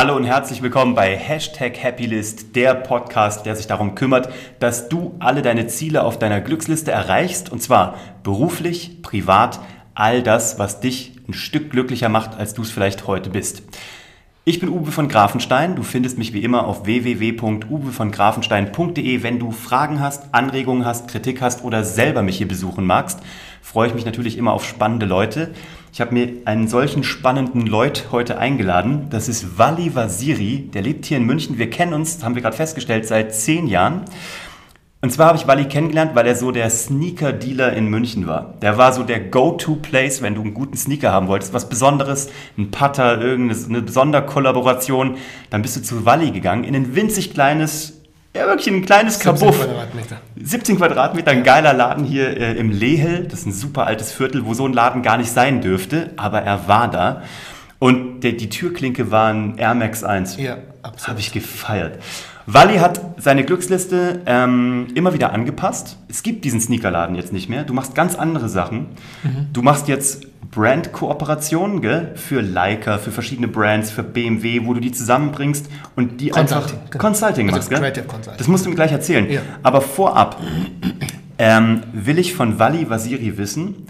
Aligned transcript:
Hallo 0.00 0.14
und 0.14 0.22
herzlich 0.22 0.62
willkommen 0.62 0.94
bei 0.94 1.16
Hashtag 1.16 1.82
Happylist, 1.82 2.54
der 2.54 2.76
Podcast, 2.76 3.46
der 3.46 3.56
sich 3.56 3.66
darum 3.66 3.96
kümmert, 3.96 4.32
dass 4.60 4.88
du 4.88 5.16
alle 5.18 5.42
deine 5.42 5.66
Ziele 5.66 6.04
auf 6.04 6.20
deiner 6.20 6.40
Glücksliste 6.40 6.92
erreichst 6.92 7.50
und 7.50 7.60
zwar 7.60 7.96
beruflich, 8.22 9.02
privat, 9.02 9.58
all 9.94 10.22
das, 10.22 10.60
was 10.60 10.78
dich 10.78 11.16
ein 11.26 11.34
Stück 11.34 11.72
glücklicher 11.72 12.08
macht, 12.08 12.38
als 12.38 12.54
du 12.54 12.62
es 12.62 12.70
vielleicht 12.70 13.08
heute 13.08 13.30
bist. 13.30 13.64
Ich 14.44 14.60
bin 14.60 14.68
Uwe 14.68 14.92
von 14.92 15.08
Grafenstein. 15.08 15.74
Du 15.74 15.82
findest 15.82 16.16
mich 16.16 16.32
wie 16.32 16.44
immer 16.44 16.68
auf 16.68 16.86
www.uwevongrafenstein.de. 16.86 19.24
Wenn 19.24 19.40
du 19.40 19.50
Fragen 19.50 19.98
hast, 19.98 20.32
Anregungen 20.32 20.86
hast, 20.86 21.08
Kritik 21.08 21.42
hast 21.42 21.64
oder 21.64 21.82
selber 21.82 22.22
mich 22.22 22.38
hier 22.38 22.46
besuchen 22.46 22.86
magst, 22.86 23.18
freue 23.60 23.88
ich 23.88 23.94
mich 23.94 24.06
natürlich 24.06 24.38
immer 24.38 24.52
auf 24.52 24.64
spannende 24.64 25.06
Leute. 25.06 25.50
Ich 25.92 26.00
habe 26.00 26.14
mir 26.14 26.28
einen 26.44 26.68
solchen 26.68 27.02
spannenden 27.02 27.66
Leut 27.66 28.08
heute 28.12 28.38
eingeladen. 28.38 29.08
Das 29.10 29.28
ist 29.28 29.58
Wally 29.58 29.94
Vasiri. 29.94 30.68
Der 30.72 30.82
lebt 30.82 31.06
hier 31.06 31.16
in 31.16 31.24
München. 31.24 31.58
Wir 31.58 31.70
kennen 31.70 31.94
uns, 31.94 32.22
haben 32.22 32.34
wir 32.34 32.42
gerade 32.42 32.56
festgestellt, 32.56 33.06
seit 33.06 33.34
zehn 33.34 33.66
Jahren. 33.66 34.04
Und 35.00 35.12
zwar 35.12 35.28
habe 35.28 35.38
ich 35.38 35.46
Wally 35.46 35.66
kennengelernt, 35.66 36.16
weil 36.16 36.26
er 36.26 36.34
so 36.34 36.50
der 36.50 36.68
Sneaker-Dealer 36.68 37.72
in 37.72 37.86
München 37.86 38.26
war. 38.26 38.54
Der 38.60 38.78
war 38.78 38.92
so 38.92 39.04
der 39.04 39.20
Go-To-Place, 39.20 40.22
wenn 40.22 40.34
du 40.34 40.40
einen 40.40 40.54
guten 40.54 40.76
Sneaker 40.76 41.12
haben 41.12 41.28
wolltest, 41.28 41.54
was 41.54 41.68
Besonderes, 41.68 42.30
ein 42.56 42.72
Putter, 42.72 43.20
irgendeine 43.20 43.88
Sonderkollaboration. 43.88 45.16
Dann 45.50 45.62
bist 45.62 45.76
du 45.76 45.82
zu 45.82 46.04
Wally 46.04 46.32
gegangen, 46.32 46.64
in 46.64 46.74
ein 46.74 46.96
winzig 46.96 47.32
kleines, 47.32 47.97
ja 48.38 48.46
wirklich 48.46 48.68
ein 48.68 48.84
kleines 48.84 49.14
17 49.18 49.34
Kabuff. 49.34 49.58
Quadratmeter. 49.58 50.16
17 50.36 50.76
Quadratmeter, 50.76 51.30
ein 51.30 51.44
geiler 51.44 51.72
Laden 51.72 52.04
hier 52.04 52.36
äh, 52.36 52.54
im 52.54 52.70
Lehel. 52.70 53.24
Das 53.24 53.40
ist 53.40 53.46
ein 53.46 53.52
super 53.52 53.86
altes 53.86 54.12
Viertel, 54.12 54.46
wo 54.46 54.54
so 54.54 54.66
ein 54.66 54.72
Laden 54.72 55.02
gar 55.02 55.16
nicht 55.16 55.30
sein 55.30 55.60
dürfte, 55.60 56.10
aber 56.16 56.42
er 56.42 56.68
war 56.68 56.90
da. 56.90 57.22
Und 57.78 58.20
der, 58.20 58.32
die 58.32 58.48
Türklinke 58.48 59.10
war 59.10 59.32
ein 59.32 59.58
Air 59.58 59.74
Max 59.74 60.02
1. 60.02 60.36
Ja, 60.38 60.58
absolut. 60.82 61.08
Habe 61.08 61.20
ich 61.20 61.32
gefeiert. 61.32 61.98
Wally 62.50 62.78
hat 62.78 63.00
seine 63.18 63.44
Glücksliste 63.44 64.22
ähm, 64.24 64.86
immer 64.94 65.12
wieder 65.12 65.34
angepasst. 65.34 65.98
Es 66.08 66.22
gibt 66.22 66.46
diesen 66.46 66.62
Sneakerladen 66.62 67.14
jetzt 67.14 67.30
nicht 67.30 67.50
mehr. 67.50 67.62
Du 67.62 67.74
machst 67.74 67.94
ganz 67.94 68.14
andere 68.14 68.48
Sachen. 68.48 68.86
Mhm. 69.22 69.48
Du 69.52 69.60
machst 69.60 69.86
jetzt 69.86 70.26
Brand-Kooperationen 70.50 72.16
für 72.16 72.40
Leica, 72.40 72.96
für 72.96 73.12
verschiedene 73.12 73.48
Brands, 73.48 73.90
für 73.90 74.02
BMW, 74.02 74.64
wo 74.64 74.72
du 74.72 74.80
die 74.80 74.92
zusammenbringst 74.92 75.68
und 75.94 76.22
die 76.22 76.30
Consulting, 76.30 76.56
einfach 76.56 76.90
genau. 76.90 77.04
Consulting 77.04 77.46
also 77.48 77.58
machst. 77.58 77.70
Creative 77.70 78.06
Consulting. 78.06 78.38
Das 78.38 78.48
musst 78.48 78.64
du 78.64 78.70
mir 78.70 78.76
gleich 78.76 78.92
erzählen. 78.92 79.30
Ja. 79.30 79.42
Aber 79.62 79.82
vorab 79.82 80.40
ähm, 81.36 81.82
will 81.92 82.18
ich 82.18 82.32
von 82.32 82.58
Wally 82.58 82.88
Vasiri 82.88 83.36
wissen, 83.36 83.86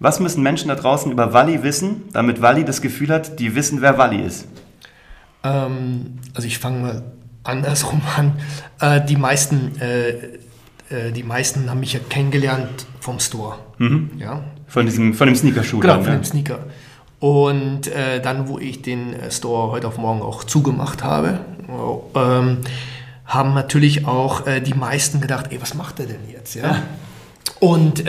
was 0.00 0.20
müssen 0.20 0.42
Menschen 0.42 0.68
da 0.68 0.74
draußen 0.74 1.10
über 1.10 1.32
Wally 1.32 1.62
wissen, 1.62 2.02
damit 2.12 2.42
Wally 2.42 2.66
das 2.66 2.82
Gefühl 2.82 3.08
hat, 3.08 3.38
die 3.40 3.54
wissen, 3.54 3.80
wer 3.80 3.96
Wally 3.96 4.20
ist? 4.20 4.48
Ähm, 5.44 6.18
also 6.34 6.46
ich 6.46 6.58
fange 6.58 6.78
mal 6.78 7.02
andersrum 7.44 8.02
an. 8.16 8.34
Äh, 8.80 9.04
die, 9.04 9.16
meisten, 9.16 9.80
äh, 9.80 10.10
äh, 10.90 11.12
die 11.14 11.22
meisten 11.22 11.70
haben 11.70 11.80
mich 11.80 11.92
ja 11.92 12.00
kennengelernt 12.08 12.86
vom 13.00 13.18
Store. 13.18 13.58
Mhm. 13.78 14.10
Ja? 14.18 14.44
Von, 14.66 14.86
diesem, 14.86 15.14
von 15.14 15.26
dem 15.26 15.36
Sneaker-Schuh. 15.36 15.80
Genau, 15.80 15.94
dann, 15.94 16.04
von 16.04 16.12
ja? 16.12 16.18
dem 16.18 16.24
Sneaker. 16.24 16.58
Und 17.20 17.88
äh, 17.88 18.20
dann, 18.20 18.48
wo 18.48 18.58
ich 18.58 18.82
den 18.82 19.14
äh, 19.14 19.30
Store 19.30 19.70
heute 19.70 19.88
auf 19.88 19.98
morgen 19.98 20.22
auch 20.22 20.44
zugemacht 20.44 21.04
habe, 21.04 21.40
ähm, 22.14 22.58
haben 23.26 23.54
natürlich 23.54 24.06
auch 24.06 24.46
äh, 24.46 24.60
die 24.60 24.74
meisten 24.74 25.20
gedacht, 25.20 25.46
ey, 25.50 25.62
was 25.62 25.74
macht 25.74 26.00
er 26.00 26.06
denn 26.06 26.28
jetzt? 26.30 26.54
Ja? 26.54 26.62
ja. 26.62 26.82
Und 27.60 28.02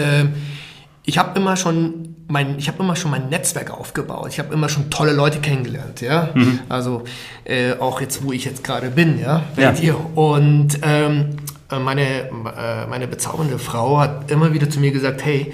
ich 1.06 1.18
habe 1.20 1.40
immer 1.40 1.58
schon 1.58 2.03
mein, 2.28 2.58
ich 2.58 2.68
habe 2.68 2.82
immer 2.82 2.96
schon 2.96 3.12
mein 3.12 3.30
Netzwerk 3.30 3.72
aufgebaut. 3.72 4.28
Ich 4.30 4.40
habe 4.40 4.54
immer 4.54 4.70
schon 4.70 4.90
tolle 4.90 5.14
Leute 5.14 5.40
kennengelernt, 5.40 6.02
ja. 6.02 6.30
Mhm. 6.34 6.60
Also 6.70 7.04
äh, 7.44 7.74
auch 7.74 8.02
jetzt, 8.02 8.24
wo 8.24 8.32
ich 8.32 8.46
jetzt 8.46 8.64
gerade 8.64 8.90
bin, 8.90 9.20
ja, 9.20 9.44
bei 9.56 9.64
ja. 9.64 9.72
dir. 9.72 9.98
Und 10.16 10.80
ähm, 10.84 11.38
äh, 11.72 11.80
meine, 11.80 12.30
äh, 12.30 12.88
meine 12.90 13.08
bezaubernde 13.08 13.60
Frau 13.60 14.00
hat 14.00 14.32
immer 14.32 14.54
wieder 14.54 14.70
zu 14.70 14.80
mir 14.80 14.92
gesagt, 14.92 15.24
hey, 15.26 15.54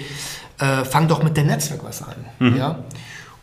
äh, 0.58 0.84
fang 0.84 1.08
doch 1.08 1.22
mit 1.22 1.36
dem 1.36 1.46
Netzwerk 1.46 1.84
was 1.84 2.02
an, 2.02 2.14
mhm. 2.38 2.56
ja. 2.56 2.78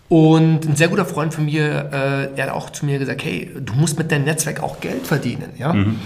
Und 0.09 0.65
ein 0.65 0.75
sehr 0.77 0.87
guter 0.87 1.05
Freund 1.05 1.33
von 1.33 1.45
mir, 1.45 1.89
äh, 1.91 2.35
der 2.35 2.45
hat 2.45 2.53
auch 2.53 2.69
zu 2.69 2.85
mir 2.85 2.97
gesagt, 2.97 3.25
hey, 3.25 3.51
du 3.59 3.73
musst 3.73 3.97
mit 3.97 4.09
deinem 4.09 4.23
Netzwerk 4.23 4.63
auch 4.63 4.79
Geld 4.79 5.05
verdienen, 5.05 5.51
ja. 5.57 5.73
Mhm. 5.73 5.99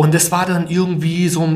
Und 0.00 0.14
das 0.14 0.32
war 0.32 0.46
dann 0.46 0.70
irgendwie 0.70 1.28
so 1.28 1.46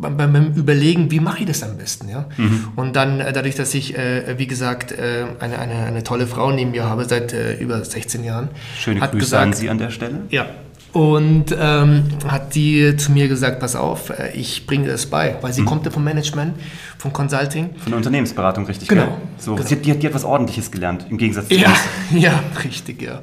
beim 0.00 0.54
Überlegen, 0.54 1.10
wie 1.10 1.20
mache 1.20 1.40
ich 1.40 1.46
das 1.46 1.62
am 1.62 1.76
besten, 1.76 2.08
ja. 2.08 2.24
Mhm. 2.38 2.68
Und 2.74 2.96
dann 2.96 3.20
äh, 3.20 3.34
dadurch, 3.34 3.54
dass 3.54 3.74
ich, 3.74 3.98
äh, 3.98 4.38
wie 4.38 4.46
gesagt, 4.46 4.92
äh, 4.92 5.26
eine, 5.40 5.58
eine, 5.58 5.74
eine 5.74 6.02
tolle 6.02 6.26
Frau 6.26 6.50
neben 6.52 6.70
mir 6.70 6.84
habe 6.84 7.04
seit 7.04 7.34
äh, 7.34 7.52
über 7.58 7.84
16 7.84 8.24
Jahren. 8.24 8.48
Schöne 8.78 9.02
hat 9.02 9.10
Grüße 9.12 9.24
gesagt, 9.26 9.42
an 9.44 9.52
Sie 9.52 9.68
an 9.68 9.76
der 9.76 9.90
Stelle. 9.90 10.22
Ja. 10.30 10.46
Und 10.94 11.54
ähm, 11.58 12.04
hat 12.26 12.54
die 12.54 12.96
zu 12.96 13.12
mir 13.12 13.28
gesagt, 13.28 13.60
pass 13.60 13.76
auf, 13.76 14.08
äh, 14.08 14.30
ich 14.32 14.66
bringe 14.66 14.88
das 14.88 15.04
bei, 15.04 15.36
weil 15.42 15.52
sie 15.52 15.60
mhm. 15.60 15.66
kommt 15.66 15.84
ja 15.84 15.90
vom 15.90 16.04
Management, 16.04 16.54
vom 16.96 17.12
Consulting. 17.12 17.76
Von 17.76 17.90
der 17.92 17.98
Unternehmensberatung, 17.98 18.64
richtig. 18.64 18.88
Genau. 18.88 19.18
So, 19.36 19.54
genau. 19.54 19.68
Sie, 19.68 19.76
die, 19.76 19.90
hat, 19.90 20.02
die 20.02 20.06
hat 20.06 20.14
was 20.14 20.24
Ordentliches 20.24 20.70
gelernt, 20.70 21.04
im 21.10 21.18
Gegensatz 21.18 21.48
zu 21.48 21.56
ja, 21.56 21.68
uns. 21.68 21.78
Ja, 22.22 22.42
richtig, 22.64 23.02
ja. 23.02 23.20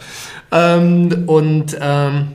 Ähm, 0.52 1.24
und 1.26 1.76
ähm, 1.82 2.28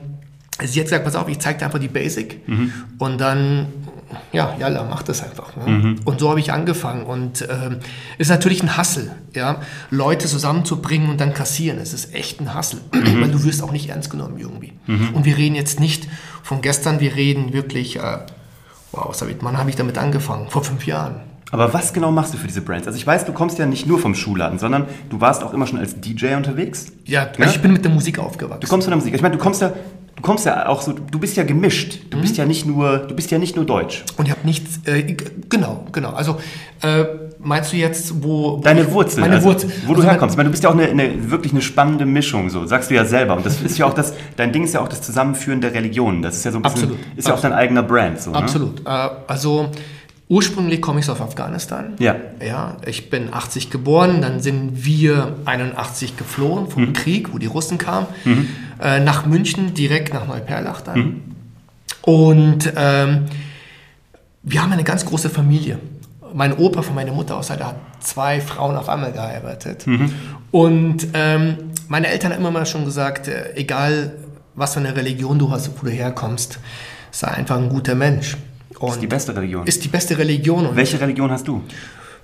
sie 0.63 0.79
hat 0.79 0.85
gesagt, 0.85 1.03
pass 1.03 1.15
auf, 1.15 1.27
ich 1.27 1.39
zeige 1.39 1.59
dir 1.59 1.65
einfach 1.65 1.79
die 1.79 1.87
Basic 1.87 2.47
mhm. 2.47 2.71
und 2.97 3.19
dann, 3.19 3.67
ja, 4.31 4.55
jalla, 4.57 4.83
mach 4.89 5.03
das 5.03 5.21
einfach. 5.23 5.55
Ne? 5.57 5.67
Mhm. 5.67 5.99
Und 6.05 6.19
so 6.19 6.29
habe 6.29 6.39
ich 6.39 6.53
angefangen 6.53 7.03
und 7.03 7.47
ähm, 7.49 7.77
ist 8.17 8.29
natürlich 8.29 8.63
ein 8.63 8.77
Hassel, 8.77 9.11
ja, 9.33 9.61
Leute 9.89 10.27
zusammenzubringen 10.27 11.09
und 11.09 11.19
dann 11.19 11.33
kassieren, 11.33 11.79
es 11.79 11.93
ist 11.93 12.13
echt 12.13 12.39
ein 12.39 12.53
Hassel, 12.53 12.79
mhm. 12.93 13.21
weil 13.21 13.31
du 13.31 13.43
wirst 13.43 13.61
auch 13.63 13.71
nicht 13.71 13.89
ernst 13.89 14.09
genommen 14.09 14.37
irgendwie. 14.37 14.73
Mhm. 14.87 15.09
Und 15.13 15.25
wir 15.25 15.37
reden 15.37 15.55
jetzt 15.55 15.79
nicht 15.79 16.07
von 16.41 16.61
gestern, 16.61 16.99
wir 16.99 17.15
reden 17.15 17.51
wirklich, 17.51 17.97
äh, 17.97 18.19
wow, 18.91 19.07
was 19.09 19.21
hab 19.21 19.29
ich, 19.29 19.37
wann 19.41 19.57
habe 19.57 19.69
ich 19.69 19.75
damit 19.75 19.97
angefangen? 19.97 20.49
Vor 20.49 20.63
fünf 20.63 20.87
Jahren. 20.87 21.21
Aber 21.51 21.73
was 21.73 21.93
genau 21.93 22.11
machst 22.11 22.33
du 22.33 22.37
für 22.37 22.47
diese 22.47 22.61
Brands? 22.61 22.87
Also 22.87 22.97
ich 22.97 23.05
weiß, 23.05 23.25
du 23.25 23.31
kommst 23.31 23.59
ja 23.59 23.65
nicht 23.65 23.85
nur 23.85 23.99
vom 23.99 24.15
Schuhladen, 24.15 24.57
sondern 24.57 24.87
du 25.09 25.21
warst 25.21 25.43
auch 25.43 25.53
immer 25.53 25.67
schon 25.67 25.79
als 25.79 25.99
DJ 26.01 26.33
unterwegs. 26.35 26.87
Ja, 27.05 27.29
ja? 27.37 27.45
ich 27.45 27.61
bin 27.61 27.71
mit 27.71 27.85
der 27.85 27.91
Musik 27.91 28.19
aufgewachsen. 28.19 28.61
Du 28.61 28.67
kommst 28.67 28.85
von 28.85 28.91
der 28.91 28.97
Musik. 28.97 29.13
Ich 29.13 29.21
meine, 29.21 29.37
du 29.37 29.41
kommst 29.41 29.61
ja 29.61 29.73
du 30.15 30.21
kommst 30.21 30.45
ja 30.45 30.67
auch 30.67 30.81
so, 30.81 30.93
du 30.93 31.19
bist 31.19 31.37
ja 31.37 31.43
gemischt. 31.43 31.99
Du 32.09 32.17
mhm. 32.17 32.21
bist 32.21 32.37
ja 32.37 32.45
nicht 32.45 32.65
nur, 32.65 32.99
du 32.99 33.15
bist 33.15 33.31
ja 33.31 33.37
nicht 33.37 33.55
nur 33.55 33.65
deutsch. 33.65 34.03
Und 34.17 34.25
ich 34.25 34.31
habe 34.31 34.41
nichts, 34.43 34.79
äh, 34.85 35.15
genau, 35.49 35.85
genau. 35.91 36.11
Also 36.11 36.37
äh, 36.81 37.05
meinst 37.39 37.73
du 37.73 37.77
jetzt, 37.77 38.23
wo, 38.23 38.57
wo 38.57 38.61
deine 38.61 38.81
ich, 38.81 38.91
Wurzeln, 38.91 39.21
meine 39.21 39.35
also, 39.35 39.47
Wurzel, 39.47 39.71
wo 39.85 39.93
du 39.93 39.99
also 39.99 40.09
herkommst? 40.09 40.33
Ich 40.33 40.37
meine, 40.37 40.49
du 40.49 40.51
bist 40.51 40.63
ja 40.63 40.69
auch 40.69 40.73
eine, 40.73 40.87
eine, 40.87 41.29
wirklich 41.31 41.51
eine 41.51 41.61
spannende 41.61 42.05
Mischung, 42.05 42.49
so 42.49 42.65
sagst 42.65 42.89
du 42.89 42.95
ja 42.95 43.05
selber. 43.05 43.35
Und 43.35 43.45
das 43.45 43.61
ist 43.61 43.77
ja 43.77 43.85
auch 43.85 43.93
das, 43.93 44.13
dein 44.37 44.51
Ding 44.51 44.63
ist 44.63 44.73
ja 44.73 44.81
auch 44.81 44.87
das 44.87 45.01
Zusammenführen 45.01 45.61
der 45.61 45.73
Religionen. 45.73 46.21
Das 46.21 46.35
ist 46.35 46.45
ja 46.45 46.51
so 46.51 46.59
ein 46.59 46.63
bisschen, 46.63 46.83
Absolut. 46.83 46.99
ist 46.99 47.07
Absolut. 47.07 47.27
ja 47.27 47.33
auch 47.33 47.41
dein 47.41 47.53
eigener 47.53 47.83
Brand. 47.83 48.21
So, 48.21 48.31
ne? 48.31 48.37
Absolut. 48.37 48.81
Äh, 48.85 49.09
also 49.27 49.69
Ursprünglich 50.27 50.81
komme 50.81 50.99
ich 51.01 51.09
aus 51.09 51.21
Afghanistan. 51.21 51.93
Ja. 51.99 52.15
Ja, 52.43 52.77
ich 52.83 53.11
bin 53.11 53.31
80 53.31 53.69
geboren, 53.69 54.21
dann 54.21 54.39
sind 54.39 54.83
wir 54.83 55.35
81 55.45 56.17
geflohen 56.17 56.67
vom 56.67 56.85
mhm. 56.85 56.93
Krieg, 56.93 57.31
wo 57.31 57.37
die 57.37 57.45
Russen 57.45 57.77
kamen, 57.77 58.07
mhm. 58.23 58.47
Äh, 58.81 58.99
nach 58.99 59.25
München, 59.25 59.73
direkt 59.73 60.13
nach 60.13 60.27
Neuperlach 60.27 60.81
dann. 60.81 60.99
Mhm. 60.99 61.21
Und 62.01 62.73
ähm, 62.75 63.25
wir 64.43 64.61
haben 64.61 64.71
eine 64.71 64.83
ganz 64.83 65.05
große 65.05 65.29
Familie. 65.29 65.79
Mein 66.33 66.53
Opa 66.57 66.81
von 66.81 66.95
meiner 66.95 67.13
Mutter 67.13 67.37
aus 67.37 67.49
hat 67.49 67.61
zwei 67.99 68.41
Frauen 68.41 68.75
auf 68.75 68.89
einmal 68.89 69.11
geheiratet. 69.11 69.87
Mhm. 69.87 70.11
Und 70.51 71.07
ähm, 71.13 71.57
meine 71.87 72.07
Eltern 72.07 72.31
haben 72.31 72.39
immer 72.39 72.51
mal 72.51 72.65
schon 72.65 72.85
gesagt, 72.85 73.27
äh, 73.27 73.53
egal 73.55 74.13
was 74.53 74.73
für 74.73 74.79
eine 74.79 74.95
Religion 74.95 75.39
du 75.39 75.51
hast, 75.51 75.71
wo 75.77 75.85
du 75.85 75.91
herkommst, 75.91 76.59
sei 77.11 77.27
einfach 77.27 77.57
ein 77.57 77.69
guter 77.69 77.95
Mensch. 77.95 78.37
Und 78.79 78.91
ist 78.91 79.01
die 79.01 79.07
beste 79.07 79.35
Religion. 79.35 79.65
Ist 79.65 79.83
die 79.83 79.87
beste 79.87 80.17
Religion. 80.17 80.65
Und 80.65 80.75
Welche 80.75 80.99
Religion 80.99 81.31
hast 81.31 81.47
du? 81.47 81.63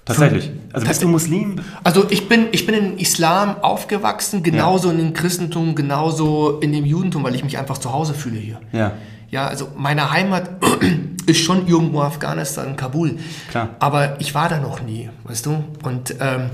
Tatsächlich. 0.05 0.51
Also 0.73 0.87
bist 0.87 1.03
du 1.03 1.07
Muslim? 1.07 1.61
Also 1.83 2.05
ich 2.09 2.27
bin, 2.27 2.47
ich 2.51 2.65
bin 2.65 2.75
in 2.75 2.97
Islam 2.97 3.57
aufgewachsen, 3.61 4.41
genauso 4.41 4.87
ja. 4.87 4.93
in 4.93 4.99
dem 4.99 5.13
Christentum, 5.13 5.75
genauso 5.75 6.59
in 6.59 6.71
dem 6.71 6.85
Judentum, 6.85 7.23
weil 7.23 7.35
ich 7.35 7.43
mich 7.43 7.57
einfach 7.57 7.77
zu 7.77 7.93
Hause 7.93 8.13
fühle 8.13 8.39
hier. 8.39 8.59
Ja. 8.71 8.93
Ja, 9.29 9.47
also 9.47 9.69
meine 9.77 10.11
Heimat 10.11 10.49
ist 11.25 11.39
schon 11.39 11.67
irgendwo 11.67 12.01
Afghanistan, 12.01 12.75
Kabul. 12.75 13.17
Klar. 13.49 13.69
Aber 13.79 14.19
ich 14.19 14.35
war 14.35 14.49
da 14.49 14.59
noch 14.59 14.81
nie, 14.81 15.09
weißt 15.23 15.45
du? 15.45 15.63
Und 15.83 16.15
ähm, 16.19 16.49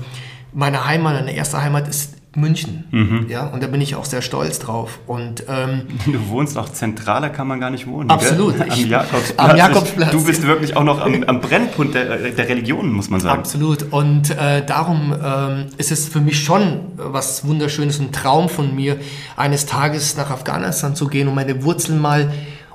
meine 0.52 0.86
Heimat, 0.86 1.14
meine 1.14 1.34
erste 1.34 1.60
Heimat 1.60 1.88
ist 1.88 2.17
München. 2.40 2.84
Mhm. 2.90 3.26
Ja, 3.28 3.46
und 3.46 3.62
da 3.62 3.66
bin 3.66 3.80
ich 3.80 3.94
auch 3.94 4.04
sehr 4.04 4.22
stolz 4.22 4.58
drauf. 4.58 5.00
Und, 5.06 5.44
ähm, 5.48 5.82
du 6.06 6.28
wohnst 6.28 6.56
auch 6.58 6.68
zentraler, 6.68 7.30
kann 7.30 7.46
man 7.46 7.60
gar 7.60 7.70
nicht 7.70 7.86
wohnen. 7.86 8.10
Absolut. 8.10 8.56
Gell? 8.56 8.70
Am 8.70 8.86
Jakobsplatz. 8.86 9.50
Am 9.50 9.56
Jakobsplatz. 9.56 10.10
Du 10.10 10.24
bist 10.24 10.46
wirklich 10.46 10.76
auch 10.76 10.84
noch 10.84 11.00
am, 11.00 11.24
am 11.26 11.40
Brennpunkt 11.40 11.94
der, 11.94 12.30
der 12.30 12.48
Religionen, 12.48 12.92
muss 12.92 13.10
man 13.10 13.20
sagen. 13.20 13.40
Absolut. 13.40 13.92
Und 13.92 14.30
äh, 14.30 14.64
darum 14.64 15.14
ähm, 15.22 15.66
ist 15.76 15.92
es 15.92 16.08
für 16.08 16.20
mich 16.20 16.42
schon 16.42 16.80
was 16.96 17.46
Wunderschönes, 17.46 18.00
ein 18.00 18.12
Traum 18.12 18.48
von 18.48 18.74
mir, 18.74 18.96
eines 19.36 19.66
Tages 19.66 20.16
nach 20.16 20.30
Afghanistan 20.30 20.94
zu 20.94 21.06
gehen 21.08 21.28
und 21.28 21.34
meine 21.34 21.62
Wurzeln 21.64 22.00
mal 22.00 22.32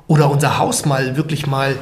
oder 0.07 0.30
unser 0.30 0.57
Haus 0.57 0.86
mal 0.86 1.15
wirklich 1.15 1.48
mal 1.48 1.75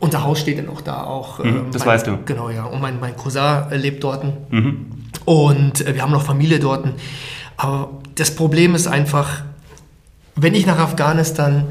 unser 0.00 0.22
Haus 0.22 0.40
steht 0.40 0.56
ja 0.56 0.62
noch 0.62 0.80
da 0.80 1.02
auch. 1.02 1.42
Mhm, 1.42 1.66
das 1.72 1.84
mein, 1.84 1.94
weißt 1.94 2.06
du. 2.06 2.18
Genau, 2.24 2.50
ja. 2.50 2.64
Und 2.64 2.80
mein, 2.80 3.00
mein 3.00 3.16
Cousin 3.16 3.64
lebt 3.72 4.04
dort. 4.04 4.24
Mhm. 4.52 4.86
Und 5.28 5.86
äh, 5.86 5.94
wir 5.94 6.00
haben 6.00 6.12
noch 6.12 6.24
Familie 6.24 6.58
dort. 6.58 6.88
Aber 7.58 7.90
das 8.14 8.34
Problem 8.34 8.74
ist 8.74 8.86
einfach, 8.86 9.42
wenn 10.36 10.54
ich 10.54 10.64
nach 10.64 10.78
Afghanistan 10.78 11.66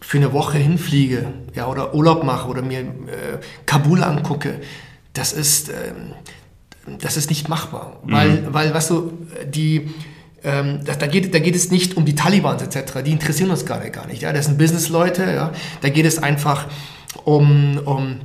für 0.00 0.16
eine 0.16 0.32
Woche 0.32 0.56
hinfliege 0.56 1.26
ja, 1.54 1.66
oder 1.66 1.94
Urlaub 1.94 2.24
mache 2.24 2.48
oder 2.48 2.62
mir 2.62 2.80
äh, 2.80 2.84
Kabul 3.66 4.02
angucke, 4.02 4.62
das 5.12 5.34
ist, 5.34 5.68
ähm, 5.68 6.14
das 7.00 7.18
ist 7.18 7.28
nicht 7.28 7.50
machbar. 7.50 7.98
Mhm. 8.02 8.12
Weil, 8.12 8.54
weil, 8.54 8.74
weißt 8.74 8.88
du, 8.88 9.12
die, 9.44 9.90
ähm, 10.42 10.80
da, 10.82 10.94
da, 10.94 11.06
geht, 11.06 11.34
da 11.34 11.38
geht 11.38 11.56
es 11.56 11.70
nicht 11.70 11.98
um 11.98 12.06
die 12.06 12.14
Talibans 12.14 12.62
etc., 12.62 13.02
die 13.04 13.10
interessieren 13.10 13.50
uns 13.50 13.66
gerade 13.66 13.90
gar 13.90 14.06
nicht. 14.06 14.22
Ja? 14.22 14.32
Das 14.32 14.46
sind 14.46 14.56
Businessleute, 14.56 15.24
ja? 15.24 15.52
da 15.82 15.88
geht 15.90 16.06
es 16.06 16.22
einfach 16.22 16.66
um, 17.24 17.78
um 17.84 18.20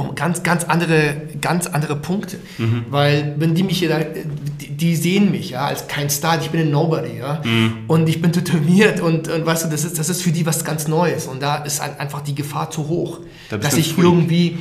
um 0.00 0.14
ganz, 0.14 0.42
ganz 0.42 0.64
andere, 0.64 1.22
ganz 1.40 1.66
andere 1.66 1.96
Punkte. 1.96 2.38
Mhm. 2.58 2.86
Weil 2.90 3.34
wenn 3.38 3.54
die 3.54 3.62
mich 3.62 3.78
hier, 3.78 3.88
da, 3.88 4.00
die, 4.00 4.76
die, 4.76 4.96
sehen 4.96 5.30
mich 5.30 5.50
ja 5.50 5.66
als 5.66 5.88
kein 5.88 6.10
Star, 6.10 6.40
ich 6.40 6.50
bin 6.50 6.60
ein 6.60 6.70
Nobody, 6.70 7.18
ja. 7.18 7.40
Mhm. 7.44 7.84
Und 7.86 8.08
ich 8.08 8.20
bin 8.20 8.32
tätowiert 8.32 9.00
und, 9.00 9.28
und 9.28 9.46
weißt 9.46 9.64
du, 9.64 9.68
das 9.68 9.84
ist, 9.84 9.98
das 9.98 10.08
ist 10.08 10.22
für 10.22 10.32
die 10.32 10.46
was 10.46 10.64
ganz 10.64 10.88
Neues. 10.88 11.26
Und 11.26 11.42
da 11.42 11.56
ist 11.56 11.80
einfach 11.80 12.20
die 12.22 12.34
Gefahr 12.34 12.70
zu 12.70 12.88
hoch, 12.88 13.20
da 13.48 13.58
dass 13.58 13.74
ich 13.74 13.94
free. 13.94 14.02
irgendwie, 14.02 14.58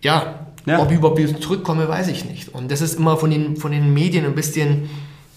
ja, 0.00 0.46
ja, 0.66 0.78
ob 0.80 0.90
ich 0.90 0.98
überhaupt 0.98 1.42
zurückkomme, 1.42 1.88
weiß 1.88 2.08
ich 2.08 2.24
nicht. 2.24 2.54
Und 2.54 2.70
das 2.70 2.80
ist 2.80 2.98
immer 2.98 3.16
von 3.16 3.30
den, 3.30 3.56
von 3.56 3.72
den 3.72 3.92
Medien 3.94 4.24
ein 4.24 4.34
bisschen 4.34 4.88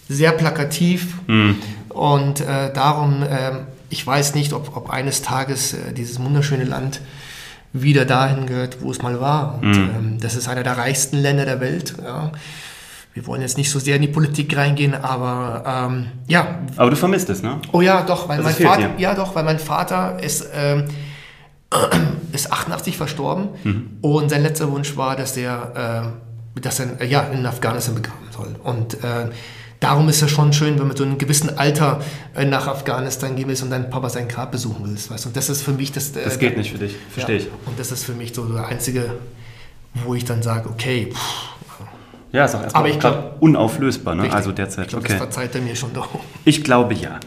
sehr 0.08 0.32
plakativ. 0.32 1.14
Mhm. 1.26 1.56
Und 1.88 2.40
äh, 2.40 2.72
darum, 2.72 3.22
äh, 3.22 3.64
ich 3.90 4.06
weiß 4.06 4.34
nicht, 4.34 4.52
ob, 4.52 4.76
ob 4.76 4.90
eines 4.90 5.22
Tages 5.22 5.72
äh, 5.72 5.92
dieses 5.92 6.20
wunderschöne 6.20 6.64
Land 6.64 7.00
wieder 7.82 8.04
dahin 8.04 8.46
gehört, 8.46 8.78
wo 8.80 8.90
es 8.90 9.02
mal 9.02 9.20
war. 9.20 9.58
Und, 9.62 9.70
mhm. 9.70 9.90
ähm, 9.96 10.18
das 10.20 10.36
ist 10.36 10.48
einer 10.48 10.62
der 10.62 10.76
reichsten 10.76 11.18
Länder 11.18 11.44
der 11.44 11.60
Welt. 11.60 11.94
Ja. 12.02 12.32
Wir 13.14 13.26
wollen 13.26 13.40
jetzt 13.40 13.56
nicht 13.56 13.70
so 13.70 13.78
sehr 13.78 13.96
in 13.96 14.02
die 14.02 14.08
Politik 14.08 14.54
reingehen, 14.54 14.94
aber 14.94 15.64
ähm, 15.66 16.06
ja. 16.26 16.58
Aber 16.76 16.90
du 16.90 16.96
vermisst 16.96 17.30
es, 17.30 17.42
ne? 17.42 17.60
Oh 17.72 17.80
ja, 17.80 18.02
doch, 18.02 18.28
weil 18.28 18.44
also 18.44 18.50
mein 18.50 18.68
Vater, 18.68 18.90
ja 18.98 19.14
doch, 19.14 19.34
weil 19.34 19.44
mein 19.44 19.58
Vater 19.58 20.22
ist, 20.22 20.46
ähm, 20.54 20.84
ist 22.32 22.52
88 22.52 22.96
verstorben 22.96 23.48
mhm. 23.64 23.98
und 24.02 24.28
sein 24.28 24.42
letzter 24.42 24.70
Wunsch 24.70 24.98
war, 24.98 25.16
dass 25.16 25.34
er, 25.36 26.12
äh, 26.56 26.60
dass 26.60 26.78
er 26.78 27.04
ja, 27.06 27.22
in 27.22 27.46
Afghanistan 27.46 27.94
begraben 27.94 28.26
soll. 28.30 28.54
Und 28.62 29.02
äh, 29.02 29.30
darum 29.80 30.08
ist 30.08 30.22
es 30.22 30.30
schon 30.30 30.52
schön, 30.52 30.78
wenn 30.78 30.88
man 30.88 30.96
so 30.96 31.04
in 31.04 31.10
einem 31.10 31.18
gewissen 31.18 31.58
Alter 31.58 32.00
äh, 32.34 32.44
nach 32.44 32.66
Afghanistan 32.66 33.36
gehen 33.36 33.48
willst 33.48 33.62
und 33.62 33.70
deinen 33.70 33.90
Papa 33.90 34.08
sein 34.08 34.28
Grab 34.28 34.52
besuchen 34.52 34.84
willst. 34.86 35.10
Weißt? 35.10 35.26
Und 35.26 35.36
das 35.36 35.48
ist 35.48 35.62
für 35.62 35.72
mich 35.72 35.92
das. 35.92 36.10
Äh, 36.16 36.24
das 36.24 36.38
geht 36.38 36.56
nicht 36.56 36.72
für 36.72 36.78
dich, 36.78 36.96
verstehe 37.10 37.38
ja, 37.38 37.42
ich. 37.44 37.50
Und 37.66 37.78
das 37.78 37.92
ist 37.92 38.04
für 38.04 38.12
mich 38.12 38.34
so 38.34 38.44
der 38.44 38.66
einzige, 38.66 39.10
wo 39.94 40.14
ich 40.14 40.24
dann 40.24 40.42
sage, 40.42 40.68
okay. 40.68 41.10
Pff, 41.12 41.56
ja, 42.32 42.44
ist 42.44 42.54
auch 42.54 42.62
erstmal 42.62 43.32
unauflösbar, 43.40 44.14
ne? 44.14 44.32
also 44.32 44.52
derzeit. 44.52 44.86
Ich 44.86 44.90
glaube, 44.90 45.04
okay. 45.04 45.14
das 45.14 45.22
verzeiht 45.22 45.54
er 45.54 45.60
mir 45.62 45.74
schon 45.74 45.92
doch. 45.94 46.08
Ich 46.44 46.62
glaube 46.62 46.94
ja 46.94 47.18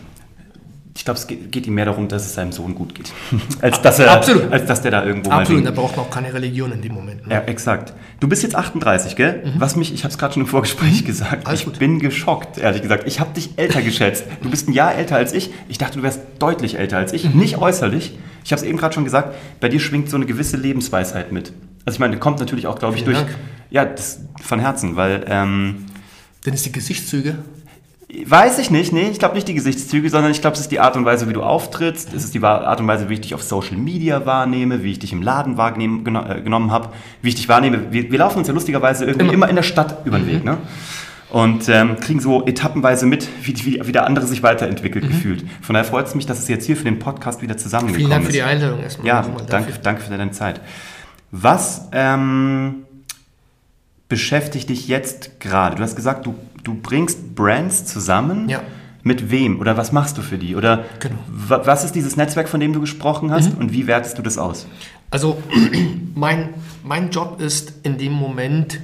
ich 1.00 1.06
glaube, 1.06 1.18
es 1.18 1.28
geht, 1.28 1.50
geht, 1.50 1.66
ihm 1.66 1.76
mehr 1.76 1.86
darum, 1.86 2.10
dass 2.10 2.26
es 2.26 2.34
seinem 2.34 2.52
Sohn 2.52 2.76
gut 2.76 2.94
geht. 2.94 3.14
als, 3.62 3.82
dass 3.82 4.00
er, 4.00 4.12
Absolut. 4.12 4.52
als 4.52 4.66
dass 4.66 4.82
der 4.82 4.92
da 4.92 5.06
irgendwo 5.06 5.32
Absolut, 5.32 5.66
da 5.66 5.72
braucht 5.72 5.96
man 5.96 6.06
auch 6.06 6.10
keine 6.10 6.34
Religion 6.34 6.74
in 6.74 6.82
dem 6.82 6.94
Moment. 6.94 7.26
Ne? 7.26 7.36
Ja, 7.36 7.40
exakt. 7.44 7.94
Du 8.20 8.28
bist 8.28 8.44
jetzt 8.44 8.54
38, 8.54 9.16
gell? 9.16 9.44
Mhm. 9.46 9.62
Was 9.62 9.78
mich, 9.78 9.94
ich 9.94 10.04
habe 10.04 10.12
es 10.12 10.18
gerade 10.18 10.34
schon 10.34 10.42
im 10.42 10.50
Vorgespräch 10.50 11.04
mhm. 11.04 11.06
gesagt, 11.06 11.48
Alles 11.48 11.62
ich 11.62 11.66
gut. 11.68 11.80
bin 11.80 12.00
geschockt, 12.00 12.58
ehrlich 12.58 12.82
gesagt. 12.82 13.08
Ich 13.08 13.22
habe 13.22 13.34
dich 13.34 13.52
älter 13.56 13.82
geschätzt. 13.82 14.26
Du 14.44 14.50
bist 14.50 14.68
ein 14.68 14.74
Jahr 14.74 14.94
älter 14.94 15.16
als 15.16 15.32
ich. 15.32 15.52
Ich 15.70 15.78
dachte, 15.78 16.00
du 16.00 16.04
wärst 16.04 16.20
deutlich 16.40 16.78
älter 16.78 16.98
als 16.98 17.14
ich. 17.14 17.34
Mhm. 17.34 17.40
Nicht 17.40 17.58
äußerlich. 17.58 18.20
Ich 18.44 18.52
habe 18.52 18.62
es 18.62 18.68
eben 18.68 18.78
gerade 18.78 18.94
schon 18.94 19.06
gesagt, 19.06 19.38
bei 19.62 19.70
dir 19.70 19.80
schwingt 19.80 20.10
so 20.10 20.18
eine 20.18 20.26
gewisse 20.26 20.58
Lebensweisheit 20.58 21.32
mit. 21.32 21.54
Also 21.86 21.96
ich 21.96 22.00
meine, 22.02 22.18
kommt 22.18 22.42
natürlich 22.42 22.68
auch, 22.68 22.78
glaube 22.78 22.98
ich, 22.98 23.06
durch... 23.06 23.20
Dank. 23.20 23.38
Ja, 23.70 23.86
das, 23.86 24.20
von 24.42 24.60
Herzen, 24.60 24.98
weil... 24.98 25.24
Ähm, 25.30 25.86
Denn 26.46 26.54
es 26.54 26.64
die 26.64 26.74
Gesichtszüge 26.74 27.38
Weiß 28.26 28.58
ich 28.58 28.72
nicht, 28.72 28.92
nee, 28.92 29.08
ich 29.12 29.20
glaube 29.20 29.36
nicht 29.36 29.48
die 29.48 29.54
Gesichtszüge, 29.54 30.10
sondern 30.10 30.32
ich 30.32 30.42
glaube, 30.42 30.56
es 30.56 30.62
ist 30.62 30.72
die 30.72 30.80
Art 30.80 30.98
und 30.98 31.06
Weise, 31.06 31.30
wie 31.30 31.34
du 31.34 31.44
auftrittst, 31.44 32.12
es 32.12 32.24
ist 32.24 32.34
die 32.34 32.42
Art 32.42 32.80
und 32.82 32.88
Weise, 32.88 33.08
wie 33.08 33.14
ich 33.14 33.22
dich 33.22 33.36
auf 33.36 33.44
Social 33.44 33.78
Media 33.78 34.26
wahrnehme, 34.26 34.84
wie 34.84 34.94
ich 34.94 35.00
dich 35.00 35.14
im 35.14 35.22
Laden 35.22 35.58
wahrgenommen 35.58 36.16
äh, 36.16 36.42
genommen 36.42 36.72
habe, 36.72 36.90
wie 37.22 37.30
ich 37.30 37.36
dich 37.36 37.48
wahrnehme. 37.48 37.92
Wir, 37.92 38.12
wir 38.12 38.18
laufen 38.18 38.40
uns 38.40 38.48
ja 38.48 38.54
lustigerweise 38.56 39.06
irgendwie 39.06 39.26
immer, 39.26 39.34
immer 39.34 39.50
in 39.50 39.56
der 39.56 39.64
Stadt 39.64 40.06
über 40.06 40.18
den 40.18 40.26
mhm. 40.26 40.32
Weg, 40.32 40.44
ne? 40.44 40.58
Und 41.30 41.70
ähm, 41.70 41.98
kriegen 41.98 42.20
so 42.20 42.48
etappenweise 42.48 43.06
mit, 43.06 43.28
wie, 43.44 43.56
wie, 43.64 43.82
wie 43.86 43.92
der 43.92 44.08
andere 44.08 44.26
sich 44.26 44.42
weiterentwickelt, 44.42 45.06
mhm. 45.06 45.10
gefühlt. 45.10 45.46
Von 45.62 45.76
daher 45.76 45.88
freut 45.88 46.08
es 46.08 46.16
mich, 46.16 46.26
dass 46.26 46.40
es 46.40 46.48
jetzt 46.48 46.66
hier 46.66 46.76
für 46.76 46.86
den 46.86 46.98
Podcast 46.98 47.44
wieder 47.44 47.58
zusammengekommen 47.58 48.02
ist. 48.02 48.08
Vielen 48.08 48.10
Dank 48.10 48.26
für 48.26 48.32
die 48.32 48.42
Einladung 48.42 48.80
erstmal. 48.82 49.08
Ja, 49.08 49.26
danke, 49.48 49.74
danke 49.84 50.02
für 50.02 50.10
deine 50.10 50.32
Zeit. 50.32 50.62
Was 51.30 51.90
ähm, 51.92 52.86
beschäftigt 54.08 54.70
dich 54.70 54.88
jetzt 54.88 55.40
gerade? 55.40 55.76
Du 55.76 55.84
hast 55.84 55.96
gesagt, 55.96 56.26
du 56.26 56.34
du 56.64 56.74
bringst 56.74 57.36
Brands 57.36 57.86
zusammen. 57.86 58.50
Ja. 58.50 58.62
Mit 59.02 59.32
wem 59.32 59.62
oder 59.62 59.78
was 59.78 59.94
machst 59.94 60.18
du 60.18 60.22
für 60.22 60.38
die? 60.38 60.58
Oder 60.58 60.84
genau. 61.00 61.16
was 61.38 61.86
ist 61.86 61.96
dieses 61.96 62.18
Netzwerk, 62.18 62.50
von 62.50 62.60
dem 62.60 62.74
du 62.74 62.82
gesprochen 62.82 63.32
hast 63.32 63.54
mhm. 63.54 63.62
und 63.62 63.72
wie 63.72 63.88
wertest 63.88 64.18
du 64.18 64.22
das 64.22 64.38
aus? 64.38 64.68
Also 65.10 65.42
mein, 66.16 66.50
mein 66.84 67.10
Job 67.10 67.40
ist 67.40 67.74
in 67.84 67.98
dem 67.98 68.12
Moment, 68.12 68.82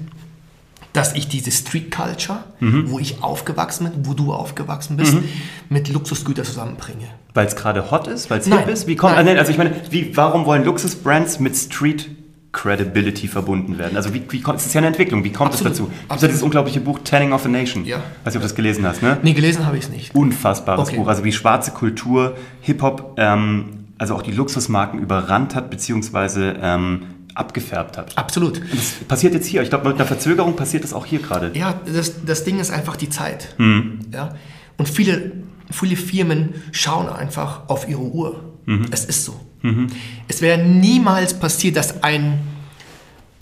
dass 0.94 1.14
ich 1.14 1.28
diese 1.28 1.52
Street 1.52 1.92
Culture, 1.92 2.46
mhm. 2.62 2.90
wo 2.90 3.00
ich 3.00 3.22
aufgewachsen 3.22 3.92
bin, 3.92 4.06
wo 4.08 4.14
du 4.14 4.32
aufgewachsen 4.32 4.96
bist, 4.96 5.16
mhm. 5.16 5.26
mit 5.68 5.90
Luxusgütern 5.90 6.46
zusammenbringe. 6.46 7.08
Weil 7.34 7.48
es 7.48 7.58
gerade 7.58 7.92
hot 7.92 8.08
ist, 8.08 8.30
weil 8.30 8.40
es 8.40 8.48
hip 8.48 8.68
ist? 8.70 8.88
Wie 8.88 8.96
kommt, 8.96 9.16
also 9.18 9.52
ich 9.52 9.58
meine, 9.58 9.74
wie, 9.90 10.16
warum 10.16 10.46
wollen 10.46 10.64
Luxusbrands 10.64 11.42
mit 11.42 11.58
Street 11.58 12.10
Credibility 12.56 13.28
verbunden 13.28 13.78
werden. 13.78 13.98
Also 13.98 14.14
wie, 14.14 14.24
wie 14.30 14.42
es 14.56 14.66
ist 14.66 14.74
ja 14.74 14.80
eine 14.80 14.88
Entwicklung. 14.88 15.24
Wie 15.26 15.32
kommt 15.32 15.52
Absolut. 15.52 15.74
es 15.74 15.80
dazu? 15.80 15.92
Es 16.04 16.10
gibt 16.10 16.22
ja 16.22 16.28
dieses 16.30 16.42
unglaubliche 16.42 16.80
Buch 16.80 17.00
Tanning 17.04 17.34
of 17.34 17.46
a 17.46 17.50
Nation. 17.50 17.84
Ja. 17.86 17.98
Weiß 18.24 18.34
nicht, 18.34 18.38
ob 18.38 18.42
du 18.42 18.48
das 18.48 18.56
gelesen 18.56 18.86
hast, 18.88 19.04
ne? 19.04 19.18
Nee, 19.22 19.34
gelesen 19.34 19.66
habe 19.66 19.78
ich 19.78 19.84
es 19.84 19.90
nicht. 19.90 20.16
Unfassbares 20.16 20.88
okay. 20.88 20.98
Buch. 20.98 21.08
Also 21.08 21.26
wie 21.26 21.34
schwarze 21.34 21.72
Kultur, 21.72 22.38
Hip-Hop, 22.62 23.16
ähm, 23.18 23.86
also 23.98 24.16
auch 24.16 24.22
die 24.22 24.32
Luxusmarken 24.32 25.00
überrannt 25.00 25.54
hat, 25.54 25.70
beziehungsweise 25.70 26.56
ähm, 26.62 27.04
abgefärbt 27.34 27.98
hat. 27.98 28.18
Absolut. 28.18 28.60
Und 28.60 28.74
das 28.74 28.94
passiert 29.06 29.34
jetzt 29.34 29.48
hier. 29.48 29.62
Ich 29.62 29.70
glaube, 29.70 29.90
mit 29.90 29.98
einer 29.98 30.08
Verzögerung 30.08 30.56
passiert 30.56 30.86
das 30.86 30.94
auch 30.94 31.06
hier 31.06 31.20
gerade. 31.20 31.52
Ja, 31.54 31.80
das, 31.86 32.26
das 32.26 32.46
Ding 32.46 32.60
ist 32.60 32.72
einfach 32.72 32.96
die 32.96 33.10
Zeit. 33.10 33.54
Hm. 33.58 34.00
Ja? 34.14 34.34
Und 34.78 34.88
viele, 34.88 35.34
viele 35.70 35.98
Firmen 35.98 36.54
schauen 36.72 37.10
einfach 37.10 37.68
auf 37.68 37.90
ihre 37.90 38.02
Uhr. 38.02 38.54
Mhm. 38.66 38.86
Es 38.92 39.06
ist 39.06 39.26
so. 39.26 39.40
Mhm. 39.66 39.88
Es 40.28 40.42
wäre 40.42 40.62
niemals 40.62 41.34
passiert, 41.34 41.76
dass 41.78 42.04
ein 42.04 42.40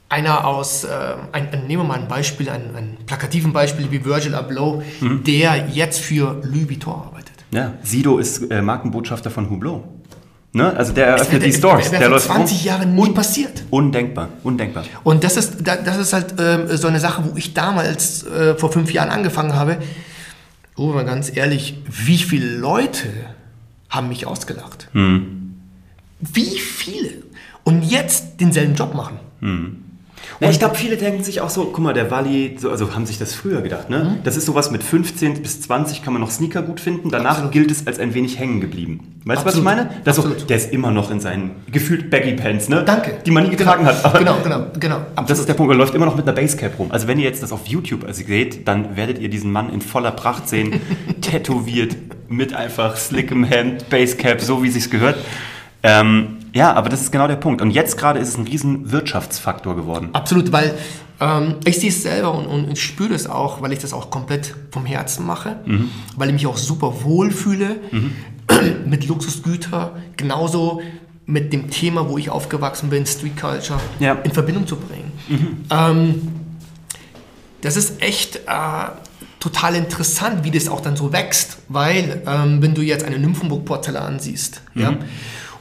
einer 0.10 0.46
aus, 0.46 0.84
äh, 0.84 0.90
ein, 1.32 1.50
nehmen 1.68 1.84
wir 1.84 1.88
mal 1.88 2.00
ein 2.00 2.08
Beispiel, 2.08 2.48
ein, 2.50 2.76
ein 2.76 2.98
plakativen 3.08 3.52
Beispiel 3.52 3.90
wie 3.90 4.06
Virgil 4.06 4.36
Abloh, 4.36 4.84
mhm. 5.02 5.24
der 5.24 5.70
jetzt 5.72 6.00
für 6.00 6.40
Louis 6.44 6.70
Vuitton 6.70 6.94
arbeitet. 6.94 7.34
Ja, 7.52 7.74
Sido 7.82 8.20
ist 8.20 8.52
äh, 8.52 8.62
Markenbotschafter 8.62 9.32
von 9.32 9.50
Hublot. 9.50 9.84
Ne? 10.56 10.72
Also 10.78 10.94
der 10.94 11.08
eröffnet 11.08 11.42
wär, 11.42 11.50
die 11.50 11.54
Stores. 11.54 11.90
Der, 11.90 12.00
der 12.00 12.10
läuft 12.10 12.28
20 12.28 12.64
Jahren 12.64 12.94
nie 12.94 13.10
passiert. 13.10 13.64
Undenkbar, 13.72 14.30
undenkbar. 14.44 14.84
Und 15.04 15.24
das 15.24 15.36
ist, 15.36 15.68
das 15.68 15.98
ist 15.98 16.14
halt 16.14 16.40
äh, 16.40 16.78
so 16.78 16.88
eine 16.88 17.00
Sache, 17.00 17.24
wo 17.26 17.36
ich 17.36 17.56
damals 17.56 18.24
äh, 18.28 18.54
vor 18.54 18.72
fünf 18.72 18.94
Jahren 18.94 19.10
angefangen 19.10 19.56
habe. 19.56 19.78
Oh, 20.76 20.90
mal 20.90 21.06
ganz 21.06 21.36
ehrlich, 21.36 21.80
wie 21.90 22.18
viele 22.18 22.56
Leute 22.56 23.10
haben 23.90 24.10
mich 24.10 24.28
ausgelacht? 24.28 24.90
Mhm. 24.94 25.43
Wie 26.32 26.60
viele? 26.60 27.24
Und 27.64 27.84
jetzt 27.84 28.40
denselben 28.40 28.76
Job 28.76 28.94
machen. 28.94 29.20
Mhm. 29.40 29.84
Ja, 30.40 30.50
ich 30.50 30.60
glaube, 30.60 30.76
viele 30.76 30.98
denken 30.98 31.24
sich 31.24 31.42
auch 31.42 31.50
so, 31.50 31.66
guck 31.66 31.80
mal, 31.80 31.94
der 31.94 32.10
Wally, 32.10 32.58
so, 32.58 32.70
also 32.70 32.94
haben 32.94 33.06
sich 33.06 33.18
das 33.18 33.34
früher 33.34 33.62
gedacht, 33.62 33.90
ne? 33.90 34.00
Mhm. 34.04 34.24
Das 34.24 34.36
ist 34.36 34.46
sowas 34.46 34.72
mit 34.72 34.84
15 34.84 35.42
bis 35.42 35.62
20 35.62 36.04
kann 36.04 36.14
man 36.14 36.22
noch 36.22 36.32
Sneaker 36.32 36.62
gut 36.62 36.80
finden, 36.80 37.10
danach 37.10 37.32
Absolut. 37.32 37.52
gilt 37.52 37.72
es 37.72 37.88
als 37.88 38.00
ein 38.00 38.14
wenig 38.14 38.40
hängen 38.40 38.60
geblieben. 38.60 39.22
Weißt 39.26 39.44
du, 39.44 39.46
was 39.46 39.56
ich 39.56 39.62
meine? 39.62 39.90
Das 40.04 40.18
so, 40.18 40.28
der 40.28 40.58
ist 40.58 40.74
immer 40.74 40.92
noch 40.92 41.12
in 41.12 41.20
seinen 41.20 41.52
gefühlt 41.72 42.10
Baggy 42.10 42.34
Pants, 42.34 42.68
ne? 42.68 42.84
Danke. 42.86 43.20
Die 43.26 43.32
man 43.32 43.44
nie 43.44 43.52
getragen 43.52 43.86
genau. 43.86 43.96
hat. 43.96 44.06
Aber 44.06 44.20
genau, 44.20 44.38
genau, 44.44 44.66
genau. 44.80 44.96
Absolut. 44.96 45.30
Das 45.30 45.40
ist 45.40 45.48
der 45.48 45.54
Punkt, 45.54 45.72
er 45.72 45.78
läuft 45.78 45.96
immer 45.96 46.06
noch 46.06 46.16
mit 46.16 46.28
einer 46.28 46.36
Basecap 46.36 46.78
rum. 46.78 46.92
Also 46.92 47.08
wenn 47.08 47.20
ihr 47.20 47.26
jetzt 47.26 47.44
das 47.44 47.52
auf 47.52 47.66
YouTube 47.68 48.04
also 48.06 48.24
seht, 48.24 48.68
dann 48.68 48.98
werdet 48.98 49.20
ihr 49.20 49.30
diesen 49.30 49.52
Mann 49.52 49.72
in 49.72 49.82
voller 49.82 50.12
Pracht 50.12 50.50
sehen, 50.50 50.82
tätowiert, 51.22 51.96
mit 52.28 52.54
einfach 52.54 52.98
slickem 52.98 53.44
Hemd, 53.44 53.90
Basecap, 53.90 54.42
so 54.42 54.64
wie 54.64 54.70
sich's 54.70 54.90
gehört. 54.90 55.18
Ähm, 55.84 56.38
ja, 56.54 56.74
aber 56.74 56.90
das 56.90 57.02
ist 57.02 57.12
genau 57.12 57.28
der 57.28 57.36
Punkt. 57.36 57.62
Und 57.62 57.72
jetzt 57.72 57.98
gerade 57.98 58.20
ist 58.20 58.30
es 58.30 58.38
ein 58.38 58.46
riesen 58.46 58.92
Wirtschaftsfaktor 58.92 59.76
geworden. 59.76 60.10
Absolut, 60.14 60.52
weil 60.52 60.76
ähm, 61.20 61.56
ich 61.66 61.80
sehe 61.80 61.90
es 61.90 62.04
selber 62.04 62.34
und, 62.34 62.46
und, 62.46 62.78
spüre 62.78 63.10
das 63.10 63.28
auch, 63.28 63.62
weil 63.62 63.74
ich 63.74 63.80
das 63.80 63.92
auch 63.92 64.10
komplett 64.10 64.56
vom 64.72 64.86
Herzen 64.86 65.26
mache, 65.26 65.58
mhm. 65.66 65.90
weil 66.16 66.30
ich 66.30 66.34
mich 66.34 66.48
auch 66.48 66.58
super 66.58 67.04
wohl 67.04 67.32
fühle 67.32 67.78
mhm. 67.92 68.12
mit 68.86 69.08
Luxusgütern, 69.08 69.92
genauso 70.16 70.82
mit 71.26 71.54
dem 71.54 71.70
Thema, 71.70 72.10
wo 72.10 72.18
ich 72.18 72.30
aufgewachsen 72.30 72.90
bin, 72.90 73.06
Street 73.06 73.38
Culture, 73.38 73.80
ja. 74.00 74.14
in 74.24 74.32
Verbindung 74.32 74.68
zu 74.68 74.76
bringen. 74.76 75.12
Mhm. 75.28 75.58
Ähm, 75.70 76.28
das 77.62 77.78
ist 77.78 78.02
echt 78.02 78.36
äh, 78.36 78.42
total 79.40 79.76
interessant, 79.76 80.44
wie 80.44 80.52
das 80.52 80.68
auch 80.68 80.82
dann 80.82 80.98
so 80.98 81.14
wächst, 81.14 81.60
weil 81.70 82.22
ähm, 82.28 82.62
wenn 82.62 82.76
du 82.76 82.82
jetzt 82.82 83.06
eine 83.06 83.18
Nymphenburg-Porzellan 83.18 84.20
siehst, 84.20 84.62
ja, 84.76 84.92
mhm 84.92 84.98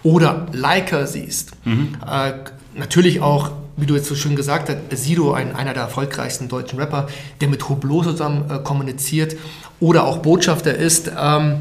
oder 0.02 0.46
Leica 0.52 1.06
siehst. 1.06 1.52
Mhm. 1.64 1.96
Äh, 2.06 2.32
natürlich 2.74 3.20
auch, 3.20 3.52
wie 3.76 3.86
du 3.86 3.94
jetzt 3.94 4.08
so 4.08 4.14
schön 4.14 4.36
gesagt 4.36 4.68
hast, 4.68 5.02
Sido, 5.02 5.32
ein, 5.32 5.54
einer 5.54 5.74
der 5.74 5.84
erfolgreichsten 5.84 6.48
deutschen 6.48 6.78
Rapper, 6.78 7.08
der 7.40 7.48
mit 7.48 7.68
Hublot 7.68 8.04
zusammen 8.04 8.50
äh, 8.50 8.58
kommuniziert 8.58 9.36
oder 9.80 10.04
auch 10.04 10.18
Botschafter 10.18 10.74
ist. 10.74 11.10
Ähm, 11.18 11.60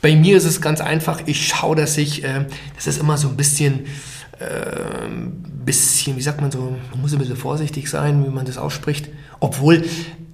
Bei 0.00 0.14
mir 0.14 0.36
ist 0.36 0.44
es 0.44 0.60
ganz 0.60 0.80
einfach, 0.80 1.22
ich 1.26 1.48
schaue, 1.48 1.74
dass 1.74 1.98
ich, 1.98 2.22
äh, 2.22 2.46
das 2.76 2.86
ist 2.86 3.00
immer 3.00 3.16
so 3.16 3.28
ein 3.28 3.36
bisschen, 3.36 3.86
äh, 4.38 5.08
bisschen, 5.64 6.16
wie 6.16 6.22
sagt 6.22 6.40
man 6.40 6.50
so, 6.52 6.76
man 6.92 7.00
muss 7.00 7.12
ein 7.12 7.18
bisschen 7.18 7.36
vorsichtig 7.36 7.90
sein, 7.90 8.24
wie 8.24 8.30
man 8.30 8.46
das 8.46 8.58
ausspricht, 8.58 9.08
obwohl 9.40 9.84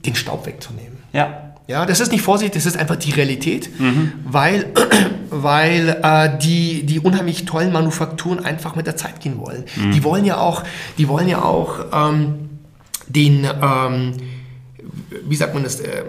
den 0.04 0.14
Staub 0.14 0.46
wegzunehmen. 0.46 0.98
Ja. 1.12 1.43
Ja, 1.66 1.86
das 1.86 2.00
ist 2.00 2.12
nicht 2.12 2.20
Vorsicht, 2.22 2.54
das 2.56 2.66
ist 2.66 2.76
einfach 2.76 2.96
die 2.96 3.10
Realität, 3.12 3.70
weil, 4.24 4.66
weil 5.30 5.98
äh, 6.02 6.38
die, 6.38 6.84
die 6.84 7.00
unheimlich 7.00 7.46
tollen 7.46 7.72
Manufakturen 7.72 8.44
einfach 8.44 8.76
mit 8.76 8.86
der 8.86 8.96
Zeit 8.96 9.20
gehen 9.20 9.38
wollen. 9.38 9.64
Die 9.94 10.04
wollen 10.04 10.26
ja 10.26 10.36
auch, 10.38 10.62
die 10.98 11.08
wollen 11.08 11.26
ja 11.26 11.42
auch 11.42 11.86
ähm, 11.92 12.50
den, 13.08 13.46
ähm, 13.62 14.12
wie 15.26 15.36
sagt 15.36 15.54
man 15.54 15.62
das, 15.64 15.80
äh, 15.80 16.04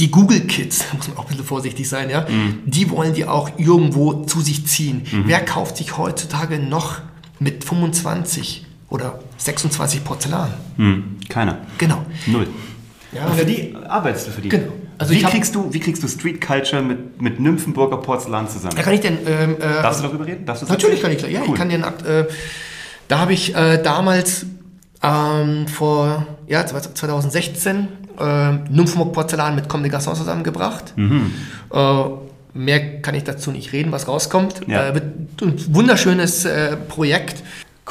die 0.00 0.10
Google 0.10 0.40
Kids, 0.40 0.78
da 0.80 0.84
muss 0.96 1.06
man 1.08 1.16
auch 1.16 1.22
ein 1.24 1.28
bisschen 1.28 1.44
vorsichtig 1.44 1.88
sein, 1.88 2.10
ja, 2.10 2.26
die 2.66 2.90
wollen 2.90 3.14
die 3.14 3.24
auch 3.26 3.50
irgendwo 3.56 4.24
zu 4.24 4.40
sich 4.40 4.66
ziehen. 4.66 5.02
Wer 5.26 5.44
kauft 5.44 5.76
sich 5.76 5.96
heutzutage 5.96 6.58
noch 6.58 7.00
mit 7.38 7.62
25 7.64 8.66
oder 8.90 9.20
26 9.36 10.02
Porzellan? 10.02 10.52
Hm, 10.76 11.16
keiner. 11.28 11.58
Genau. 11.78 12.04
Null. 12.26 12.48
Ja, 13.12 13.26
Und 13.26 13.36
für 13.36 13.44
die 13.46 13.74
arbeitest 13.88 14.26
du 14.26 14.30
für 14.32 14.40
die. 14.40 14.48
Genau. 14.48 14.72
Also 14.98 15.14
wie, 15.14 15.22
kriegst 15.22 15.54
du, 15.54 15.72
wie 15.72 15.80
kriegst 15.80 16.02
du 16.02 16.08
Street 16.08 16.40
Culture 16.40 16.82
mit, 16.82 17.22
mit 17.22 17.38
Nymphenburger 17.40 17.98
Porzellan 17.98 18.48
zusammen? 18.48 18.76
Ja, 18.76 18.82
kann 18.82 18.94
ich 18.94 19.00
denn, 19.00 19.18
ähm, 19.26 19.56
äh, 19.56 19.60
Darfst 19.60 20.00
du 20.02 20.06
darüber 20.08 20.26
reden? 20.26 20.44
Darfst 20.44 20.62
du 20.64 20.66
Natürlich 20.66 21.00
kann 21.00 21.12
erzählen? 21.12 21.30
ich, 21.30 21.38
ja, 21.38 21.42
Cool. 21.44 21.54
ich 21.54 21.54
kann 21.54 21.70
einen 21.70 21.84
Akt, 21.84 22.04
äh, 22.04 22.26
da 23.06 23.20
habe 23.20 23.32
ich 23.32 23.54
äh, 23.54 23.80
damals 23.82 24.44
ähm, 25.02 25.68
vor, 25.68 26.26
ja, 26.48 26.66
2016 26.66 27.88
äh, 28.18 28.52
Nymphenburg 28.70 29.12
Porzellan 29.12 29.54
mit 29.54 29.68
Comme 29.68 29.88
des 29.88 29.92
Garçons 29.92 30.16
zusammengebracht. 30.16 30.92
Mhm. 30.96 31.32
Äh, 31.72 32.04
mehr 32.54 33.00
kann 33.00 33.14
ich 33.14 33.24
dazu 33.24 33.52
nicht 33.52 33.72
reden, 33.72 33.92
was 33.92 34.08
rauskommt. 34.08 34.62
Ja. 34.66 34.88
Äh, 34.88 35.00
ein 35.42 35.54
wunderschönes 35.74 36.44
äh, 36.44 36.76
Projekt. 36.76 37.42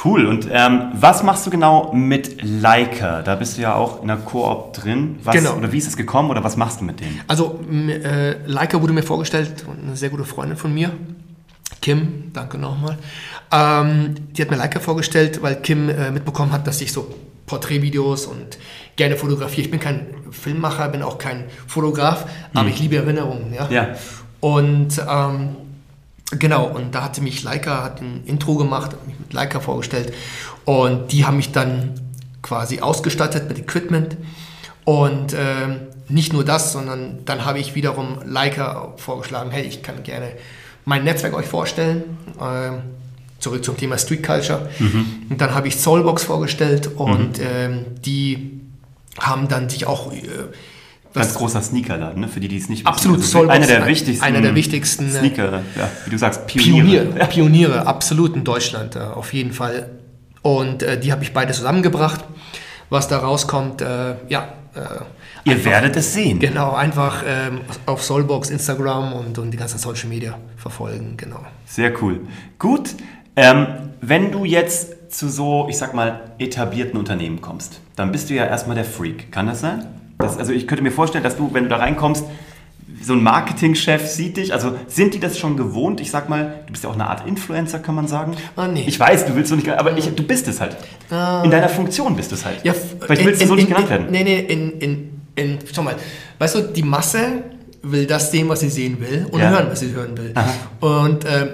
Cool. 0.04 0.26
Und 0.26 0.48
ähm, 0.52 0.92
was 0.94 1.24
machst 1.24 1.46
du 1.46 1.50
genau 1.50 1.92
mit 1.94 2.44
Leica? 2.44 3.22
Da 3.24 3.36
bist 3.36 3.58
du 3.58 3.62
ja 3.62 3.76
auch 3.76 4.02
in 4.02 4.08
der 4.08 4.18
Koop 4.18 4.74
drin. 4.74 5.20
Was, 5.24 5.36
Genau. 5.36 5.56
Oder 5.56 5.72
wie 5.72 5.78
ist 5.78 5.88
es 5.88 5.98
gekommen 5.98 6.30
oder 6.30 6.44
was 6.44 6.56
machst 6.56 6.82
du 6.82 6.86
mit 6.86 7.00
denen? 7.00 7.20
Also 7.28 7.60
äh, 7.72 8.36
Leica 8.46 8.82
wurde 8.82 8.94
mir 8.94 9.04
vorgestellt, 9.04 9.66
eine 9.82 9.96
sehr 9.96 10.10
gute 10.10 10.24
Freundin 10.24 10.58
von 10.58 10.74
mir, 10.74 10.92
Kim, 11.82 12.32
danke 12.34 12.58
nochmal. 12.58 12.98
Ähm, 13.52 14.16
die 14.32 14.42
hat 14.42 14.52
mir 14.52 14.58
Leica 14.58 14.80
vorgestellt, 14.80 15.42
weil 15.42 15.56
Kim 15.62 15.90
äh, 15.90 16.12
mitbekommen 16.12 16.52
hat, 16.52 16.68
dass 16.68 16.82
ich 16.82 16.92
so 16.92 17.14
Porträtvideos 17.46 18.26
und 18.26 18.58
gerne 18.98 19.16
fotografiere. 19.16 19.62
Ich 19.62 19.72
bin 19.72 19.80
kein 19.80 20.08
Filmmacher, 20.32 20.90
bin 20.90 21.02
auch 21.02 21.18
kein 21.18 21.46
Fotograf, 21.66 22.26
aber 22.54 22.68
ich 22.70 22.80
liebe 22.80 22.98
Erinnerungen. 22.98 23.54
Ja. 23.54 23.70
Ja. 23.70 23.88
Und 24.42 25.02
ähm, 25.10 25.56
genau, 26.32 26.66
und 26.66 26.94
da 26.94 27.04
hatte 27.04 27.22
mich 27.22 27.44
Leica, 27.44 27.84
hat 27.84 28.02
ein 28.02 28.24
Intro 28.26 28.56
gemacht, 28.56 28.94
hat 28.94 29.08
mich 29.08 29.20
mit 29.20 29.34
Leica 29.34 29.60
vorgestellt 29.60 30.14
und 30.66 31.12
die 31.12 31.26
haben 31.26 31.38
mich 31.38 31.52
dann 31.52 32.00
quasi 32.42 32.82
ausgestattet 32.82 33.48
mit 33.48 33.60
Equipment 33.60 34.18
und 34.86 35.34
ähm, 35.34 35.80
nicht 36.10 36.32
nur 36.32 36.46
das, 36.46 36.72
sondern 36.72 37.26
dann 37.26 37.46
habe 37.46 37.60
ich 37.60 37.76
wiederum 37.76 38.20
Leica 38.26 38.94
vorgeschlagen, 38.98 39.52
hey, 39.52 39.64
ich 39.64 39.84
kann 39.84 40.04
gerne 40.04 40.32
mein 40.86 41.04
Netzwerk 41.04 41.34
euch 41.34 41.48
vorstellen. 41.48 42.18
Ähm, 42.42 42.82
zurück 43.40 43.64
zum 43.64 43.78
Thema 43.78 43.98
Street 43.98 44.24
Culture. 44.24 44.70
Und 45.30 45.40
dann 45.40 45.54
habe 45.54 45.68
ich 45.68 45.78
Soulbox 45.78 46.24
vorgestellt 46.24 46.90
und 46.96 47.40
ähm, 47.40 47.86
die 48.04 48.62
haben 49.20 49.48
dann 49.48 49.70
sich 49.70 49.86
auch 49.86 50.12
äh, 50.12 50.24
Ganz 51.20 51.34
großer 51.36 51.62
Sneakerladen, 51.62 52.22
ne? 52.22 52.28
für 52.28 52.40
die, 52.40 52.48
die 52.48 52.58
es 52.58 52.70
nicht 52.70 52.82
wissen. 52.82 52.88
Absolut, 52.88 53.18
Also 53.20 53.30
Soulbox, 53.32 53.56
einer 53.56 53.68
der 53.68 53.86
wichtigsten, 53.88 54.24
einer 54.26 54.42
der 54.42 54.56
wichtigsten, 54.56 55.08
äh, 55.08 55.20
Sneaker, 55.20 55.62
ja, 55.78 55.90
wie 56.06 56.10
du 56.12 56.18
sagst, 56.18 56.48
Pioniere. 56.48 57.06
Pioniere, 57.06 57.28
Pioniere, 57.28 57.88
absolut 57.88 58.36
in 58.36 58.44
Deutschland, 58.44 58.96
äh, 58.96 59.00
auf 59.00 59.34
jeden 59.34 59.52
Fall. 59.54 59.90
Und 60.42 60.84
äh, 60.84 61.00
die 61.00 61.12
habe 61.12 61.24
ich 61.24 61.34
beide 61.34 61.54
zusammengebracht. 61.54 62.24
Was 62.90 63.08
da 63.10 63.18
rauskommt, 63.18 63.82
äh, 63.82 64.16
ja. 64.30 64.48
Äh, 64.74 64.80
Ihr 65.44 65.54
einfach- 65.54 65.66
werdet 65.72 65.96
es 65.98 66.14
sehen. 66.14 66.40
Genau, 66.40 66.74
einfach 66.74 67.24
ähm, 67.28 67.62
auf 67.86 68.02
Soulbox, 68.04 68.50
Instagram 68.50 69.14
und, 69.14 69.38
und 69.40 69.52
die 69.52 69.58
ganzen 69.58 69.78
Social 69.78 70.08
Media 70.08 70.38
verfolgen, 70.56 71.16
genau. 71.18 71.40
Sehr 71.66 71.92
cool. 72.02 72.22
Gut, 72.60 72.96
ähm, 73.36 73.68
wenn 74.02 74.32
du 74.32 74.46
jetzt 74.46 75.12
zu 75.14 75.30
so, 75.30 75.68
ich 75.70 75.78
sag 75.78 75.94
mal, 75.94 76.32
etablierten 76.38 76.98
Unternehmen 77.00 77.42
kommst, 77.42 77.80
dann 77.96 78.12
bist 78.12 78.30
du 78.30 78.34
ja 78.36 78.46
erstmal 78.46 78.76
der 78.76 78.86
Freak. 78.86 79.32
Kann 79.32 79.48
das 79.48 79.62
sein? 79.62 79.86
Das, 80.18 80.38
also 80.38 80.52
ich 80.52 80.68
könnte 80.68 80.84
mir 80.84 80.92
vorstellen, 80.92 81.24
dass 81.24 81.38
du, 81.38 81.54
wenn 81.54 81.64
du 81.64 81.70
da 81.70 81.78
reinkommst, 81.78 82.26
so 83.04 83.14
ein 83.14 83.22
Marketingchef 83.22 84.08
sieht 84.08 84.38
dich, 84.38 84.54
also 84.54 84.74
sind 84.88 85.14
die 85.14 85.20
das 85.20 85.38
schon 85.38 85.56
gewohnt? 85.56 86.02
Ich 86.02 86.10
sag 86.10 86.30
mal, 86.30 86.56
du 86.66 86.72
bist 86.72 86.84
ja 86.84 86.90
auch 86.90 86.96
eine 86.96 87.08
Art 87.08 87.28
Influencer, 87.28 87.80
kann 87.80 87.96
man 87.96 88.08
sagen. 88.08 88.36
Ah, 88.56 88.68
nee. 88.68 88.86
Ich 88.88 89.00
weiß, 89.00 89.26
du 89.28 89.36
willst 89.36 89.50
so 89.50 89.56
nicht, 89.56 89.70
aber 89.70 89.96
ich, 89.98 90.14
du 90.14 90.24
bist 90.24 90.48
es 90.48 90.60
halt. 90.60 90.76
In 91.10 91.52
deiner 91.52 91.70
Funktion 91.70 92.16
bist 92.16 92.32
du 92.32 92.36
es 92.36 92.46
halt. 92.46 92.64
Ja, 92.64 92.74
Vielleicht 92.74 93.26
willst 93.26 93.42
du 93.42 93.48
so 93.48 93.56
nicht 93.56 93.68
genannt 93.68 93.86
in, 93.86 93.90
werden. 93.92 94.08
Nee, 94.10 94.24
nee, 94.24 94.40
in, 94.40 94.72
in, 94.80 95.22
in, 95.36 95.60
schau 95.72 95.84
mal, 95.84 95.96
weißt 96.40 96.56
du, 96.56 96.62
die 96.62 96.84
Masse 96.84 97.44
will 97.84 98.08
das 98.08 98.32
sehen, 98.32 98.50
was 98.50 98.62
sie 98.62 98.70
sehen 98.70 99.00
will 99.00 99.28
und 99.32 99.40
Ja. 99.40 99.50
hören, 99.52 99.68
was 99.70 99.80
sie 99.80 99.92
hören 99.94 100.18
will. 100.18 100.34
Und 100.80 101.24
ähm, 101.26 101.50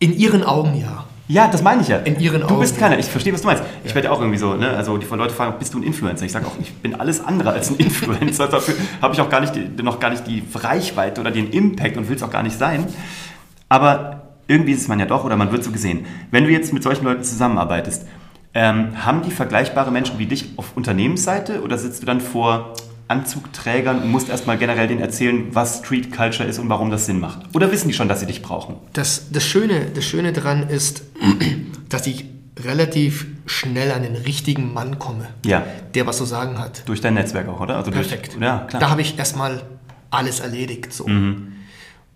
in 0.00 0.16
ihren 0.16 0.42
Augen 0.42 0.74
ja. 0.78 1.06
Ja, 1.28 1.46
das 1.48 1.62
meine 1.62 1.82
ich 1.82 1.88
ja. 1.88 1.98
In 1.98 2.18
ihren 2.18 2.40
Du 2.46 2.58
bist 2.58 2.74
Augen. 2.74 2.80
keiner. 2.80 2.98
Ich 2.98 3.06
verstehe, 3.06 3.32
was 3.32 3.42
du 3.42 3.46
meinst. 3.46 3.62
Ich 3.84 3.94
werde 3.94 4.10
auch 4.10 4.20
irgendwie 4.20 4.38
so, 4.38 4.54
ne? 4.54 4.70
Also 4.70 4.98
die 4.98 5.06
Leute 5.06 5.32
fragen, 5.34 5.54
bist 5.58 5.72
du 5.72 5.78
ein 5.78 5.82
Influencer? 5.84 6.24
Ich 6.24 6.32
sage 6.32 6.46
auch, 6.46 6.56
ich 6.60 6.72
bin 6.74 6.98
alles 6.98 7.24
andere 7.24 7.50
als 7.52 7.70
ein 7.70 7.76
Influencer. 7.78 8.48
Dafür 8.48 8.74
habe 9.00 9.14
ich 9.14 9.20
auch 9.20 9.30
gar 9.30 9.40
nicht 9.40 9.54
die, 9.54 9.82
noch 9.82 10.00
gar 10.00 10.10
nicht 10.10 10.26
die 10.26 10.42
Reichweite 10.54 11.20
oder 11.20 11.30
den 11.30 11.50
Impact 11.50 11.96
und 11.96 12.08
will 12.08 12.16
es 12.16 12.22
auch 12.22 12.30
gar 12.30 12.42
nicht 12.42 12.58
sein. 12.58 12.86
Aber 13.68 14.22
irgendwie 14.48 14.72
ist 14.72 14.82
es 14.82 14.88
man 14.88 14.98
ja 15.00 15.06
doch 15.06 15.24
oder 15.24 15.36
man 15.36 15.52
wird 15.52 15.64
so 15.64 15.70
gesehen. 15.70 16.04
Wenn 16.30 16.44
du 16.44 16.50
jetzt 16.50 16.72
mit 16.72 16.82
solchen 16.82 17.04
Leuten 17.04 17.22
zusammenarbeitest, 17.22 18.06
ähm, 18.54 19.04
haben 19.06 19.22
die 19.22 19.30
vergleichbare 19.30 19.90
Menschen 19.90 20.18
wie 20.18 20.26
dich 20.26 20.50
auf 20.58 20.76
Unternehmensseite 20.76 21.62
oder 21.62 21.78
sitzt 21.78 22.02
du 22.02 22.06
dann 22.06 22.20
vor 22.20 22.74
Anzugträgern 23.12 24.02
und 24.02 24.10
musst 24.10 24.28
erstmal 24.28 24.58
generell 24.58 24.88
denen 24.88 25.00
erzählen, 25.00 25.46
was 25.52 25.78
Street 25.78 26.10
Culture 26.14 26.48
ist 26.48 26.58
und 26.58 26.68
warum 26.68 26.90
das 26.90 27.06
Sinn 27.06 27.20
macht? 27.20 27.40
Oder 27.54 27.70
wissen 27.70 27.88
die 27.88 27.94
schon, 27.94 28.08
dass 28.08 28.20
sie 28.20 28.26
dich 28.26 28.42
brauchen? 28.42 28.76
Das, 28.94 29.30
das, 29.30 29.44
Schöne, 29.44 29.86
das 29.94 30.04
Schöne 30.04 30.32
daran 30.32 30.68
ist, 30.68 31.02
dass 31.88 32.06
ich 32.06 32.24
relativ 32.64 33.26
schnell 33.46 33.90
an 33.92 34.02
den 34.02 34.14
richtigen 34.16 34.72
Mann 34.72 34.98
komme, 34.98 35.28
Ja. 35.44 35.64
der 35.94 36.06
was 36.06 36.16
zu 36.18 36.24
sagen 36.24 36.58
hat. 36.58 36.82
Durch 36.88 37.00
dein 37.00 37.14
Netzwerk 37.14 37.48
auch, 37.48 37.60
oder? 37.60 37.76
Also 37.76 37.90
durch- 37.90 38.08
Perfekt. 38.08 38.36
Ja, 38.40 38.66
klar. 38.68 38.80
Da 38.80 38.90
habe 38.90 39.00
ich 39.02 39.18
erstmal 39.18 39.62
alles 40.10 40.40
erledigt. 40.40 40.92
So. 40.92 41.06
Mhm. 41.06 41.52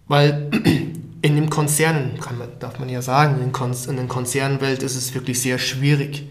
Weil 0.08 0.50
in 1.22 1.34
den 1.36 1.50
Konzernen, 1.50 2.20
kann 2.20 2.38
man, 2.38 2.48
darf 2.60 2.78
man 2.78 2.88
ja 2.88 3.02
sagen, 3.02 3.42
in, 3.42 3.52
Kon 3.52 3.72
in 3.88 3.96
der 3.96 4.06
Konzernwelt 4.06 4.82
ist 4.82 4.94
es 4.96 5.14
wirklich 5.14 5.40
sehr 5.40 5.58
schwierig. 5.58 6.24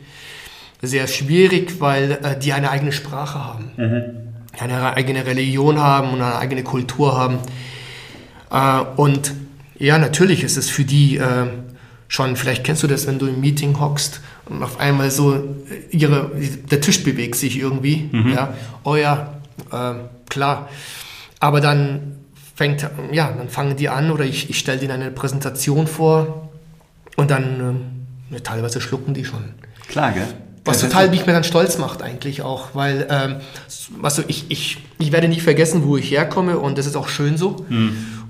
Sehr 0.81 1.07
schwierig, 1.07 1.79
weil 1.81 2.11
äh, 2.21 2.37
die 2.37 2.53
eine 2.53 2.69
eigene 2.69 2.91
Sprache 2.91 3.43
haben, 3.43 3.71
Mhm. 3.77 4.24
Eine 4.59 4.95
eigene 4.95 5.25
Religion 5.25 5.79
haben 5.79 6.09
und 6.09 6.21
eine 6.21 6.37
eigene 6.37 6.63
Kultur 6.63 7.17
haben. 7.17 7.39
Äh, 8.51 8.85
und 8.95 9.33
ja, 9.77 9.97
natürlich 9.97 10.43
ist 10.43 10.57
es 10.57 10.69
für 10.69 10.83
die 10.83 11.17
äh, 11.17 11.47
schon, 12.07 12.35
vielleicht 12.35 12.63
kennst 12.63 12.83
du 12.83 12.87
das, 12.87 13.07
wenn 13.07 13.19
du 13.19 13.27
im 13.27 13.41
Meeting 13.41 13.79
hockst 13.79 14.21
und 14.45 14.63
auf 14.63 14.79
einmal 14.79 15.11
so 15.11 15.35
äh, 15.35 15.41
ihre, 15.91 16.31
der 16.71 16.81
Tisch 16.81 17.03
bewegt 17.03 17.35
sich 17.35 17.59
irgendwie. 17.59 18.09
Ja, 18.33 18.53
oh 18.83 18.95
ja, 18.95 19.33
äh, 19.71 19.95
klar. 20.29 20.69
Aber 21.39 21.61
dann 21.61 22.15
fängt, 22.55 22.87
ja, 23.11 23.31
dann 23.31 23.49
fangen 23.49 23.75
die 23.75 23.89
an 23.89 24.11
oder 24.11 24.23
ich, 24.23 24.49
ich 24.49 24.57
stelle 24.57 24.79
denen 24.79 25.01
eine 25.01 25.11
Präsentation 25.11 25.87
vor 25.87 26.49
und 27.17 27.29
dann 27.29 28.05
ja, 28.31 28.39
teilweise 28.39 28.79
schlucken 28.79 29.13
die 29.13 29.25
schon. 29.25 29.43
Klar, 29.89 30.13
gell? 30.13 30.27
Was 30.65 30.79
total 30.81 31.09
mich 31.09 31.25
mir 31.27 31.33
dann 31.33 31.43
stolz 31.43 31.77
macht 31.77 32.01
eigentlich 32.01 32.41
auch, 32.41 32.73
weil 32.73 33.07
ähm, 33.09 33.35
was 34.01 34.15
so, 34.15 34.23
ich, 34.27 34.45
ich, 34.49 34.79
ich 34.97 35.11
werde 35.11 35.27
nie 35.27 35.39
vergessen, 35.39 35.83
wo 35.85 35.95
ich 35.95 36.09
herkomme 36.11 36.57
und 36.57 36.77
das 36.77 36.87
ist 36.87 36.95
auch 36.95 37.07
schön 37.07 37.37
so. 37.37 37.65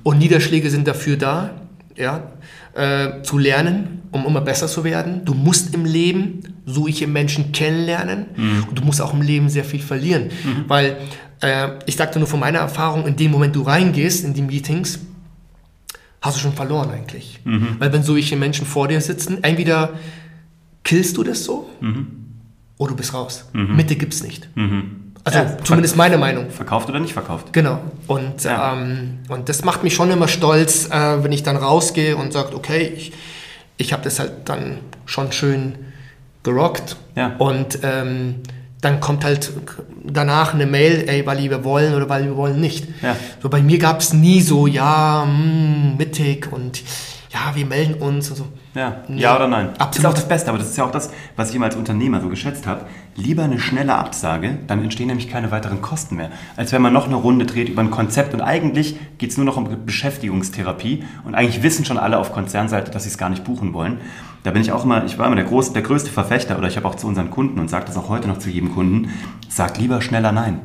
Und 0.03 0.17
Niederschläge 0.19 0.69
sind 0.69 0.85
dafür 0.87 1.15
da, 1.17 1.51
ja, 1.95 2.31
äh, 2.73 3.21
zu 3.23 3.37
lernen, 3.37 4.01
um 4.11 4.25
immer 4.25 4.41
besser 4.41 4.67
zu 4.67 4.83
werden. 4.83 5.23
Du 5.23 5.33
musst 5.33 5.73
im 5.73 5.85
Leben 5.85 6.41
solche 6.65 7.07
Menschen 7.07 7.53
kennenlernen 7.53 8.25
und 8.69 8.77
du 8.79 8.83
musst 8.83 9.01
auch 9.01 9.13
im 9.13 9.21
Leben 9.21 9.47
sehr 9.49 9.63
viel 9.63 9.79
verlieren, 9.81 10.29
weil 10.67 10.97
äh, 11.41 11.69
ich 11.85 11.95
sagte 11.95 12.19
nur 12.19 12.27
von 12.27 12.39
meiner 12.41 12.59
Erfahrung, 12.59 13.07
in 13.07 13.15
dem 13.15 13.31
Moment 13.31 13.55
du 13.55 13.61
reingehst 13.61 14.25
in 14.25 14.33
die 14.33 14.41
Meetings, 14.41 14.99
hast 16.21 16.35
du 16.37 16.41
schon 16.41 16.53
verloren 16.53 16.89
eigentlich. 16.89 17.39
Weil 17.79 17.93
wenn 17.93 18.03
solche 18.03 18.35
Menschen 18.35 18.65
vor 18.65 18.89
dir 18.89 18.99
sitzen, 18.99 19.41
entweder 19.41 19.93
killst 20.83 21.15
du 21.17 21.23
das 21.23 21.43
so 21.45 21.69
oder 22.77 22.91
du 22.91 22.95
bist 22.97 23.13
raus. 23.13 23.45
Mitte 23.53 23.95
gibt's 23.95 24.23
nicht. 24.23 24.49
Also 25.23 25.39
Ja, 25.39 25.57
zumindest 25.63 25.95
meine 25.95 26.17
Meinung. 26.17 26.49
Verkauft 26.51 26.87
oder 26.89 26.99
nicht 26.99 27.13
verkauft? 27.13 27.51
Genau. 27.51 27.79
Und, 28.07 28.43
Ja. 28.43 28.73
ähm, 28.73 29.19
und 29.29 29.49
das 29.49 29.63
macht 29.63 29.83
mich 29.83 29.95
schon 29.95 30.11
immer 30.11 30.27
stolz, 30.27 30.89
äh, 30.91 31.23
wenn 31.23 31.31
ich 31.31 31.41
dann 31.43 31.55
rausgehe 31.57 32.15
und 32.15 32.31
sage, 32.31 32.55
okay, 32.55 32.93
ich, 32.95 33.11
ich 33.77 33.91
habe 33.93 34.03
das 34.03 34.19
halt 34.19 34.31
dann 34.45 34.77
schon 35.05 35.31
schön 35.31 35.73
gerockt. 36.43 36.95
Ja. 37.15 37.35
Und 37.39 37.79
ähm, 37.81 38.35
dann 38.81 38.99
kommt 38.99 39.23
halt 39.23 39.51
danach 40.03 40.53
eine 40.53 40.67
Mail, 40.67 41.05
ey, 41.07 41.25
weil 41.25 41.39
wir 41.39 41.63
wollen 41.63 41.95
oder 41.95 42.07
weil 42.07 42.25
wir 42.25 42.35
wollen 42.35 42.59
nicht. 42.61 42.87
Ja. 43.01 43.15
So 43.41 43.49
bei 43.49 43.61
mir 43.63 43.79
gab 43.79 44.01
es 44.01 44.13
nie 44.13 44.41
so, 44.41 44.67
ja, 44.67 45.23
hm, 45.25 45.97
mittig 45.97 46.51
und 46.51 46.83
ja, 47.33 47.55
wir 47.55 47.65
melden 47.65 47.95
uns 47.95 48.29
und 48.29 48.35
so. 48.35 48.47
Ja, 48.75 48.97
Nee, 49.07 49.21
ja 49.21 49.35
oder 49.35 49.47
nein. 49.47 49.69
absolut. 49.79 49.95
Ist 49.97 50.05
auch 50.05 50.13
das 50.13 50.27
Beste, 50.27 50.49
aber 50.49 50.57
das 50.59 50.69
ist 50.69 50.77
ja 50.77 50.83
auch 50.83 50.91
das, 50.91 51.09
was 51.35 51.49
ich 51.49 51.55
immer 51.55 51.65
als 51.65 51.75
Unternehmer 51.77 52.19
so 52.21 52.27
geschätzt 52.29 52.67
habe. 52.67 52.81
Lieber 53.15 53.43
eine 53.43 53.57
schnelle 53.57 53.95
Absage, 53.95 54.59
dann 54.67 54.83
entstehen 54.83 55.07
nämlich 55.07 55.29
keine 55.29 55.49
weiteren 55.49 55.81
Kosten 55.81 56.17
mehr. 56.17 56.29
Als 56.57 56.71
wenn 56.73 56.81
man 56.81 56.91
noch 56.93 57.05
eine 57.07 57.15
Runde 57.15 57.45
dreht 57.45 57.69
über 57.69 57.81
ein 57.81 57.89
Konzept 57.89 58.33
und 58.33 58.41
eigentlich 58.41 58.97
geht 59.17 59.31
es 59.31 59.37
nur 59.37 59.45
noch 59.45 59.55
um 59.57 59.67
Beschäftigungstherapie 59.85 61.03
und 61.23 61.35
eigentlich 61.35 61.63
wissen 61.63 61.85
schon 61.85 61.97
alle 61.97 62.17
auf 62.17 62.33
Konzernseite, 62.33 62.91
dass 62.91 63.03
sie 63.03 63.09
es 63.09 63.17
gar 63.17 63.29
nicht 63.29 63.43
buchen 63.45 63.73
wollen. 63.73 63.99
Da 64.43 64.51
bin 64.51 64.61
ich 64.61 64.71
auch 64.71 64.83
immer, 64.83 65.05
ich 65.05 65.17
war 65.17 65.25
immer 65.27 65.35
der, 65.37 65.45
groß, 65.45 65.73
der 65.73 65.81
größte 65.81 66.11
Verfechter 66.11 66.57
oder 66.57 66.67
ich 66.67 66.77
habe 66.77 66.87
auch 66.87 66.95
zu 66.95 67.07
unseren 67.07 67.31
Kunden 67.31 67.59
und 67.59 67.69
sage 67.69 67.85
das 67.85 67.97
auch 67.97 68.09
heute 68.09 68.27
noch 68.27 68.37
zu 68.39 68.49
jedem 68.49 68.73
Kunden, 68.73 69.09
sagt 69.49 69.79
lieber 69.79 70.01
schneller 70.01 70.31
Nein. 70.31 70.59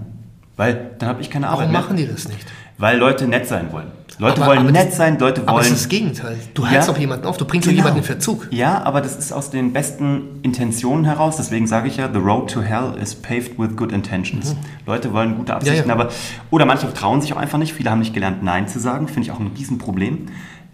Weil 0.57 0.91
dann 0.99 1.09
habe 1.09 1.23
ich 1.23 1.31
keine 1.31 1.47
Arbeit 1.47 1.69
Warum 1.69 1.73
mehr. 1.73 1.81
machen 1.81 1.97
die 1.97 2.07
das 2.07 2.29
nicht? 2.29 2.47
Weil 2.81 2.99
Leute 2.99 3.29
nett 3.29 3.47
sein 3.47 3.71
wollen. 3.73 3.89
Leute 4.19 4.41
Aber- 4.43 4.51
wollen 4.51 4.59
aber 4.61 4.73
nett 4.73 4.89
das- 4.89 4.97
sein, 4.97 5.19
Leute 5.19 5.43
Aber 5.47 5.61
es 5.61 5.67
wollen... 5.67 5.75
ist 5.75 5.83
das 5.85 5.89
Gegenteil. 5.89 6.37
Du 6.55 6.63
Ja. 6.63 6.69
hältst 6.69 6.89
doch 6.89 6.99
jemanden 6.99 7.27
auf, 7.27 7.37
du 7.37 7.45
bringst 7.45 7.67
doch 7.67 7.71
Genau. 7.71 7.81
jemanden 7.85 7.99
in 8.01 8.05
Verzug. 8.05 8.49
Ja, 8.51 8.83
aber 8.83 9.01
das 9.01 9.17
ist 9.17 9.33
aus 9.33 9.51
den 9.51 9.73
besten 9.73 10.41
Intentionen 10.43 11.05
heraus. 11.05 11.37
Deswegen 11.37 11.67
sage 11.67 11.89
ich 11.89 11.97
ja, 11.99 12.09
the 12.13 12.19
road 12.19 12.51
to 12.51 12.61
hell 12.63 12.95
is 13.01 13.15
paved 13.15 13.59
with 13.59 13.77
good 13.77 13.93
intentions. 13.93 14.57
Leute 14.87 15.13
wollen 15.13 15.37
gute 15.37 15.55
Absichten, 15.55 15.85
Mhm. 15.85 15.89
Ja, 15.91 15.95
ja. 15.97 16.01
aber 16.03 16.13
oder 16.51 16.65
manche 16.67 16.93
trauen 16.93 17.21
sich 17.23 17.33
auch 17.33 17.39
einfach 17.39 17.59
nicht. 17.59 17.73
Viele 17.73 17.91
haben 17.91 18.01
nicht 18.01 18.13
gelernt, 18.15 18.43
Nein 18.43 18.67
zu 18.69 18.79
sagen. 18.81 19.07
Finde 19.09 19.23
ich 19.23 19.31
auch 19.31 19.41
ein 19.41 19.51
Riesenproblem. 19.57 20.27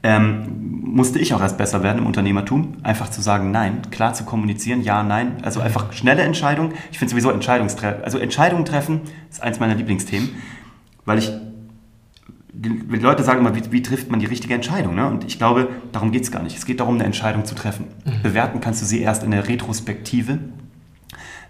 Ähm, 0.03 0.83
musste 0.85 1.19
ich 1.19 1.35
auch 1.35 1.41
erst 1.41 1.59
besser 1.59 1.83
werden 1.83 1.99
im 1.99 2.07
Unternehmertum, 2.07 2.77
einfach 2.85 3.11
zu 3.11 3.21
sagen 3.21 3.51
Nein, 3.51 3.79
klar 3.91 4.15
zu 4.15 4.25
kommunizieren, 4.25 4.83
Ja, 4.83 5.03
Nein. 5.03 5.33
Also 5.43 5.61
einfach 5.61 5.93
schnelle 5.93 6.23
Entscheidungen. 6.23 6.73
Ich 6.93 6.99
finde 6.99 7.11
sowieso 7.11 7.31
Entscheidungstre 7.31 8.01
also 8.05 8.19
Entscheidungen 8.19 8.65
treffen 8.65 9.01
ist 9.31 9.43
eins 9.43 9.59
meiner 9.59 9.75
Lieblingsthemen, 9.75 10.29
weil 11.05 11.19
ich 11.19 11.33
die, 12.59 12.71
die 12.89 12.97
Leute 12.97 13.23
sagen 13.23 13.41
immer, 13.41 13.55
wie, 13.55 13.71
wie 13.71 13.83
trifft 13.83 14.11
man 14.11 14.19
die 14.19 14.27
richtige 14.27 14.55
Entscheidung? 14.55 14.95
Ne? 14.95 15.07
Und 15.07 15.25
ich 15.25 15.39
glaube, 15.39 15.69
darum 15.93 16.11
geht 16.11 16.23
es 16.23 16.31
gar 16.33 16.43
nicht. 16.43 16.57
Es 16.57 16.65
geht 16.65 16.81
darum, 16.81 16.95
eine 16.95 17.05
Entscheidung 17.05 17.45
zu 17.45 17.55
treffen. 17.55 17.87
Bewerten 18.23 18.61
kannst 18.61 18.81
du 18.81 18.87
sie 18.87 19.03
erst 19.03 19.23
in 19.23 19.31
der 19.31 19.47
Retrospektive. 19.47 20.39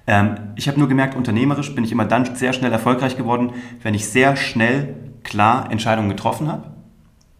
Ähm, 0.08 0.34
ich 0.56 0.66
habe 0.68 0.78
nur 0.78 0.88
gemerkt, 0.88 1.14
unternehmerisch 1.14 1.74
bin 1.74 1.84
ich 1.84 1.92
immer 1.92 2.04
dann 2.04 2.34
sehr 2.34 2.52
schnell 2.52 2.72
erfolgreich 2.72 3.16
geworden, 3.16 3.52
wenn 3.82 3.94
ich 3.94 4.08
sehr 4.08 4.36
schnell 4.36 4.94
klar 5.22 5.70
Entscheidungen 5.70 6.08
getroffen 6.08 6.50
habe. 6.50 6.70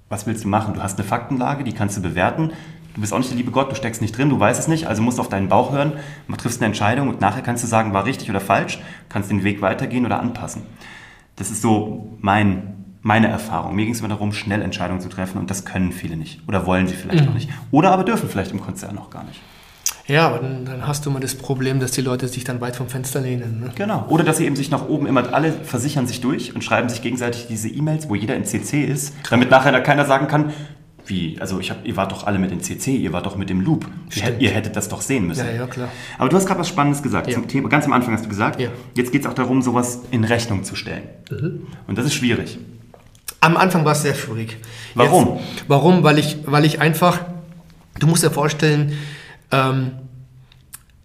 Was 0.09 0.27
willst 0.27 0.45
du 0.45 0.49
machen? 0.49 0.75
Du 0.75 0.83
hast 0.83 0.99
eine 0.99 1.07
Faktenlage, 1.07 1.65
die 1.65 1.73
kannst 1.73 1.97
du 1.97 2.03
bewerten. 2.03 2.53
Du 2.95 3.01
bist 3.01 3.13
auch 3.13 3.19
nicht 3.19 3.31
der 3.31 3.37
liebe 3.37 3.51
Gott, 3.51 3.71
du 3.71 3.75
steckst 3.75 4.01
nicht 4.01 4.17
drin, 4.17 4.31
du 4.31 4.41
weißt 4.41 4.59
es 4.59 4.69
nicht, 4.69 4.87
also 4.87 5.03
musst 5.03 5.19
du 5.19 5.23
auf 5.23 5.29
deinen 5.29 5.49
Bauch 5.49 5.71
hören, 5.73 5.93
du 6.29 6.37
triffst 6.37 6.63
eine 6.63 6.67
Entscheidung 6.67 7.09
und 7.09 7.21
nachher 7.21 7.43
kannst 7.43 7.63
du 7.63 7.69
sagen, 7.69 7.93
war 7.93 8.07
richtig 8.07 8.31
oder 8.31 8.41
falsch, 8.41 8.81
kannst 9.11 9.31
den 9.31 9.45
Weg 9.45 9.61
weitergehen 9.61 10.07
oder 10.07 10.19
anpassen. 10.19 10.63
Das 11.35 11.51
ist 11.51 11.61
so 11.61 12.17
mein, 12.21 12.76
meine 13.07 13.29
Erfahrung. 13.29 13.77
Mir 13.77 13.85
ging 13.85 13.95
es 13.95 14.01
immer 14.01 14.09
darum, 14.09 14.33
schnell 14.33 14.63
Entscheidungen 14.63 15.01
zu 15.01 15.09
treffen 15.09 15.39
und 15.39 15.49
das 15.49 15.65
können 15.65 15.93
viele 15.93 16.17
nicht 16.17 16.41
oder 16.49 16.67
wollen 16.67 16.89
sie 16.89 16.95
vielleicht 16.95 17.21
Mhm. 17.21 17.27
noch 17.27 17.35
nicht. 17.35 17.49
Oder 17.71 17.93
aber 17.93 18.03
dürfen 18.03 18.29
vielleicht 18.29 18.51
im 18.51 18.61
Konzern 18.61 18.97
noch 18.97 19.11
gar 19.11 19.23
nicht. 19.25 19.41
Ja, 20.09 20.27
aber 20.29 20.39
dann, 20.39 20.65
dann 20.65 20.87
hast 20.87 21.07
du 21.07 21.11
immer 21.11 21.21
das 21.21 21.35
Problem, 21.37 21.79
dass 21.81 21.93
die 21.93 22.01
Leute 22.01 22.27
sich 22.29 22.43
dann 22.45 22.61
weit 22.61 22.75
vom 22.77 22.89
Fenster 22.89 23.21
lehnen. 23.21 23.61
Ne? 23.61 23.71
Genau. 23.77 24.07
Oder 24.09 24.25
dass 24.25 24.39
sie 24.39 24.45
eben 24.47 24.57
sich 24.57 24.71
nach 24.71 24.89
oben 24.89 25.07
immer, 25.07 25.33
alle 25.33 25.53
versichern 25.53 26.07
sich 26.09 26.21
durch 26.21 26.55
und 26.55 26.63
schreiben 26.65 26.89
sich 26.89 27.01
gegenseitig 27.03 27.47
diese 27.49 27.69
E-Mails, 27.69 28.09
wo 28.09 28.15
jeder 28.17 28.35
in 28.37 28.45
CC 28.45 28.85
ist, 28.85 29.15
damit 29.31 29.51
nachher 29.51 29.71
da 29.73 29.81
keiner 29.81 30.05
sagen 30.05 30.27
kann, 30.27 30.53
wie, 31.07 31.41
also 31.41 31.61
ich 31.61 31.71
hab, 31.71 31.87
ihr 31.87 31.97
wart 31.97 32.11
doch 32.11 32.27
alle 32.27 32.41
mit 32.41 32.51
in 32.51 32.61
CC, 32.61 32.97
ihr 32.97 33.13
wart 33.13 33.27
doch 33.27 33.37
mit 33.37 33.49
im 33.53 33.61
Loop. 33.61 33.87
Ihr, 34.17 34.41
ihr 34.41 34.51
hättet 34.51 34.75
das 34.75 34.89
doch 34.89 35.01
sehen 35.01 35.29
müssen. 35.29 35.47
Ja, 35.47 35.53
ja, 35.53 35.67
klar. 35.69 35.89
Aber 36.19 36.29
du 36.29 36.37
hast 36.37 36.47
gerade 36.47 36.59
was 36.59 36.69
Spannendes 36.69 37.03
gesagt. 37.05 37.29
Ja. 37.29 37.35
Zum 37.35 37.47
Thema, 37.47 37.69
ganz 37.69 37.85
am 37.85 37.93
Anfang 37.93 38.13
hast 38.15 38.25
du 38.25 38.29
gesagt, 38.29 38.61
Ja. 38.61 38.71
jetzt 38.97 39.13
geht 39.13 39.21
es 39.23 39.27
auch 39.29 39.35
darum, 39.35 39.63
sowas 39.63 40.01
in 40.11 40.25
Rechnung 40.25 40.65
zu 40.65 40.75
stellen. 40.75 41.05
Mhm. 41.31 41.67
Und 41.87 41.97
das 41.99 42.07
ist 42.07 42.15
schwierig. 42.15 42.59
Am 43.47 43.57
Anfang 43.57 43.85
war 43.85 43.93
es 43.93 44.03
sehr 44.03 44.15
schwierig. 44.15 44.57
Warum? 44.95 45.37
Jetzt, 45.37 45.65
warum? 45.69 46.03
Weil 46.03 46.19
ich, 46.19 46.39
weil 46.47 46.65
ich 46.65 46.81
einfach, 46.81 47.21
du 48.01 48.07
musst 48.09 48.25
dir 48.25 48.31
vorstellen, 48.33 48.93
ähm, 49.53 49.93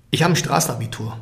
ich 0.09 0.23
habe 0.23 0.33
ein 0.33 0.35
Straßenabitur, 0.35 1.17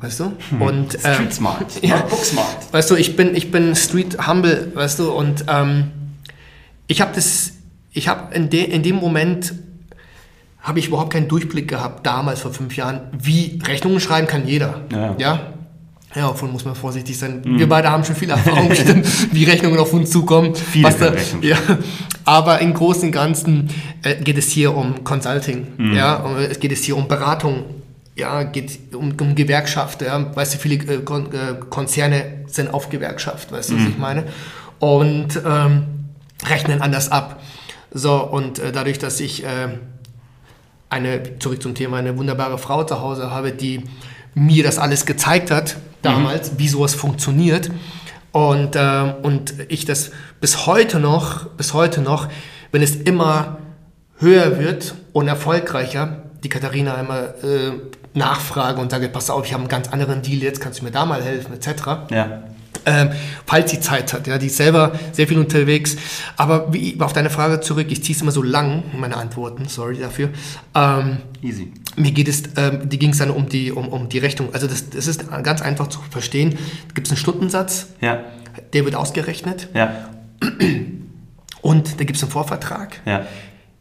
weißt 0.00 0.20
du? 0.20 0.24
Und, 0.58 0.94
ähm, 0.94 1.10
Mhm. 1.10 1.14
Street 1.14 1.34
smart, 1.34 1.66
ja. 1.82 1.96
book 1.98 2.24
smart. 2.24 2.72
Weißt 2.72 2.90
du, 2.90 2.94
ich 2.96 3.16
bin, 3.16 3.34
ich 3.36 3.50
bin 3.50 3.76
street 3.76 4.26
humble, 4.26 4.72
weißt 4.74 4.98
du, 4.98 5.12
und 5.12 5.44
ähm, 5.48 5.90
ich 6.86 7.00
habe 7.02 7.12
das, 7.14 7.52
ich 7.92 8.08
habe 8.08 8.34
in, 8.34 8.48
de, 8.48 8.64
in 8.64 8.82
dem 8.82 8.96
Moment, 8.96 9.52
habe 10.62 10.78
ich 10.80 10.88
überhaupt 10.88 11.12
keinen 11.12 11.28
Durchblick 11.28 11.68
gehabt, 11.68 12.04
damals 12.06 12.40
vor 12.40 12.52
fünf 12.52 12.74
Jahren, 12.76 13.02
wie 13.12 13.60
Rechnungen 13.64 14.00
schreiben 14.00 14.26
kann 14.26 14.48
jeder. 14.48 14.80
Ja. 14.90 15.14
Ja, 15.18 15.40
ja 16.16 16.28
obwohl 16.30 16.48
muss 16.48 16.64
man 16.64 16.74
vorsichtig 16.74 17.18
sein. 17.18 17.42
Wir 17.44 17.68
beide 17.68 17.90
haben 17.90 18.04
schon 18.04 18.16
viel 18.16 18.30
Erfahrung, 18.30 18.68
bestimmt, 18.70 19.06
wie 19.34 19.44
Rechnungen 19.44 19.78
auf 19.78 19.92
uns 19.92 20.10
zukommen. 20.10 20.54
Viele 20.54 20.90
da, 20.94 21.12
ja, 21.42 21.56
aber 22.24 22.60
im 22.60 22.74
Großen 22.74 23.04
und 23.04 23.12
Ganzen 23.12 23.68
äh, 24.02 24.16
geht 24.16 24.38
es 24.38 24.48
hier 24.50 24.74
um 24.74 25.04
Consulting, 25.04 25.66
Mhm. 25.76 25.94
ja, 25.94 26.16
und 26.16 26.36
es 26.38 26.58
geht 26.58 26.72
es 26.72 26.82
hier 26.84 26.96
um 26.96 27.06
Beratung, 27.06 27.64
ja, 28.16 28.42
geht 28.44 28.94
um, 28.94 29.12
um 29.20 29.34
Gewerkschaft, 29.34 30.00
ja, 30.02 30.34
weißt 30.34 30.54
du, 30.54 30.58
viele 30.58 30.76
äh, 30.94 30.98
Kon 31.02 31.26
äh, 31.26 31.54
Konzerne 31.68 32.44
sind 32.46 32.72
auf 32.72 32.88
Gewerkschaft, 32.88 33.52
weißt 33.52 33.70
du, 33.70 33.74
Mhm. 33.74 33.78
was 33.78 33.88
ich 33.88 33.98
meine? 33.98 34.24
Und 34.78 35.40
ähm, 35.46 35.82
rechnen 36.48 36.80
anders 36.82 37.10
ab. 37.12 37.42
So, 37.92 38.22
und 38.22 38.58
äh, 38.58 38.72
dadurch, 38.72 38.98
dass 38.98 39.20
ich 39.20 39.44
äh, 39.44 39.68
eine, 40.90 41.38
zurück 41.38 41.62
zum 41.62 41.74
Thema, 41.74 41.98
eine 41.98 42.16
wunderbare 42.16 42.58
Frau 42.58 42.84
zu 42.84 43.00
Hause 43.00 43.30
habe, 43.30 43.52
die 43.52 43.82
mir 44.34 44.62
das 44.64 44.78
alles 44.78 45.06
gezeigt 45.06 45.50
hat, 45.50 45.76
damals, 46.06 46.52
wie 46.58 46.68
sowas 46.68 46.94
funktioniert. 46.94 47.70
Und, 48.32 48.76
ähm, 48.76 49.14
und 49.22 49.54
ich 49.68 49.84
das 49.84 50.10
bis 50.40 50.66
heute 50.66 51.00
noch, 51.00 51.46
bis 51.50 51.72
heute 51.72 52.02
noch, 52.02 52.28
wenn 52.72 52.82
es 52.82 52.96
immer 52.96 53.58
höher 54.18 54.58
wird 54.58 54.94
und 55.12 55.28
erfolgreicher, 55.28 56.22
die 56.44 56.48
Katharina 56.48 56.94
einmal 56.94 57.34
äh, 57.42 58.18
nachfrage 58.18 58.80
und 58.80 58.90
sage, 58.90 59.08
pass 59.08 59.30
auf, 59.30 59.46
ich 59.46 59.52
habe 59.52 59.62
einen 59.62 59.68
ganz 59.68 59.88
anderen 59.88 60.22
Deal, 60.22 60.42
jetzt 60.42 60.60
kannst 60.60 60.80
du 60.80 60.84
mir 60.84 60.90
da 60.90 61.06
mal 61.06 61.22
helfen, 61.22 61.54
etc. 61.54 62.10
Ja. 62.10 62.42
Ähm, 62.88 63.10
falls 63.46 63.72
sie 63.72 63.80
Zeit 63.80 64.12
hat. 64.12 64.28
Ja, 64.28 64.38
die 64.38 64.46
ist 64.46 64.56
selber 64.56 64.92
sehr 65.10 65.26
viel 65.26 65.38
unterwegs. 65.38 65.96
Aber 66.36 66.72
wie, 66.72 66.96
auf 67.00 67.12
deine 67.12 67.30
Frage 67.30 67.60
zurück, 67.60 67.88
ich 67.90 68.04
ziehe 68.04 68.14
es 68.14 68.22
immer 68.22 68.30
so 68.30 68.42
lang, 68.42 68.84
meine 68.96 69.16
Antworten, 69.16 69.66
sorry 69.66 69.98
dafür. 69.98 70.30
Ähm, 70.74 71.16
Easy. 71.42 71.72
mir 71.96 72.12
geht 72.12 72.28
es, 72.28 72.44
ähm, 72.56 72.88
die 72.88 72.98
ging 73.00 73.10
es 73.10 73.18
dann 73.18 73.30
um 73.30 73.48
die, 73.48 73.72
um, 73.72 73.88
um 73.88 74.08
die 74.08 74.18
Rechnung. 74.18 74.50
Also 74.54 74.68
das, 74.68 74.88
das 74.90 75.08
ist 75.08 75.28
ganz 75.42 75.62
einfach 75.62 75.88
zu 75.88 75.98
verstehen. 76.10 76.50
Da 76.88 76.94
gibt 76.94 77.08
es 77.08 77.10
einen 77.12 77.18
Stundensatz, 77.18 77.88
Ja. 78.00 78.20
der 78.72 78.84
wird 78.84 78.94
ausgerechnet 78.94 79.68
Ja. 79.74 80.08
und 81.62 81.98
da 82.00 82.04
gibt 82.04 82.16
es 82.16 82.22
einen 82.22 82.30
Vorvertrag. 82.32 83.00
Ja. 83.04 83.26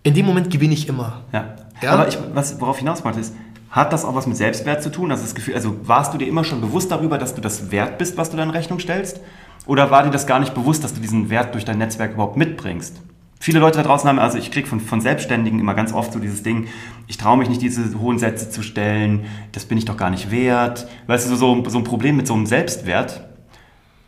In 0.03 0.13
dem 0.13 0.25
Moment 0.25 0.49
gewinne 0.49 0.73
ich 0.73 0.87
immer. 0.89 1.21
Ja. 1.31 1.55
Ja? 1.81 1.91
Aber 1.91 2.07
ich, 2.07 2.17
was, 2.33 2.59
worauf 2.59 2.77
ich 2.77 2.79
hinaus 2.79 3.03
wollte, 3.03 3.19
ist, 3.19 3.33
hat 3.75 3.91
das 3.91 4.05
auch 4.05 4.15
was 4.15 4.25
mit 4.25 4.37
Selbstwert 4.37 4.81
zu 4.81 4.89
tun? 4.89 5.11
Also, 5.11 5.23
das 5.23 5.35
Gefühl, 5.35 5.53
also 5.53 5.75
warst 5.83 6.13
du 6.13 6.17
dir 6.17 6.29
immer 6.29 6.45
schon 6.45 6.61
bewusst 6.61 6.91
darüber, 6.91 7.17
dass 7.17 7.35
du 7.35 7.41
das 7.41 7.71
wert 7.71 7.97
bist, 7.97 8.17
was 8.17 8.29
du 8.29 8.37
da 8.37 8.43
in 8.43 8.49
Rechnung 8.49 8.79
stellst? 8.79 9.19
Oder 9.65 9.91
war 9.91 10.03
dir 10.03 10.11
das 10.11 10.27
gar 10.27 10.39
nicht 10.39 10.53
bewusst, 10.53 10.85
dass 10.85 10.93
du 10.93 11.01
diesen 11.01 11.29
Wert 11.29 11.53
durch 11.53 11.65
dein 11.65 11.77
Netzwerk 11.77 12.13
überhaupt 12.13 12.37
mitbringst? 12.37 13.01
Viele 13.37 13.59
Leute 13.59 13.79
da 13.79 13.83
draußen 13.83 14.07
haben, 14.07 14.17
also 14.17 14.37
ich 14.37 14.49
kriege 14.49 14.65
von, 14.65 14.79
von 14.79 15.01
Selbstständigen 15.01 15.59
immer 15.59 15.73
ganz 15.73 15.91
oft 15.91 16.13
so 16.13 16.19
dieses 16.19 16.41
Ding, 16.41 16.67
ich 17.07 17.17
traue 17.17 17.37
mich 17.37 17.49
nicht, 17.49 17.61
diese 17.61 17.99
hohen 17.99 18.17
Sätze 18.17 18.49
zu 18.49 18.63
stellen, 18.63 19.25
das 19.51 19.65
bin 19.65 19.77
ich 19.77 19.83
doch 19.83 19.97
gar 19.97 20.09
nicht 20.09 20.31
wert. 20.31 20.87
Weißt 21.07 21.29
du, 21.29 21.35
so, 21.35 21.69
so 21.69 21.77
ein 21.77 21.83
Problem 21.83 22.15
mit 22.15 22.27
so 22.27 22.33
einem 22.33 22.45
Selbstwert. 22.45 23.27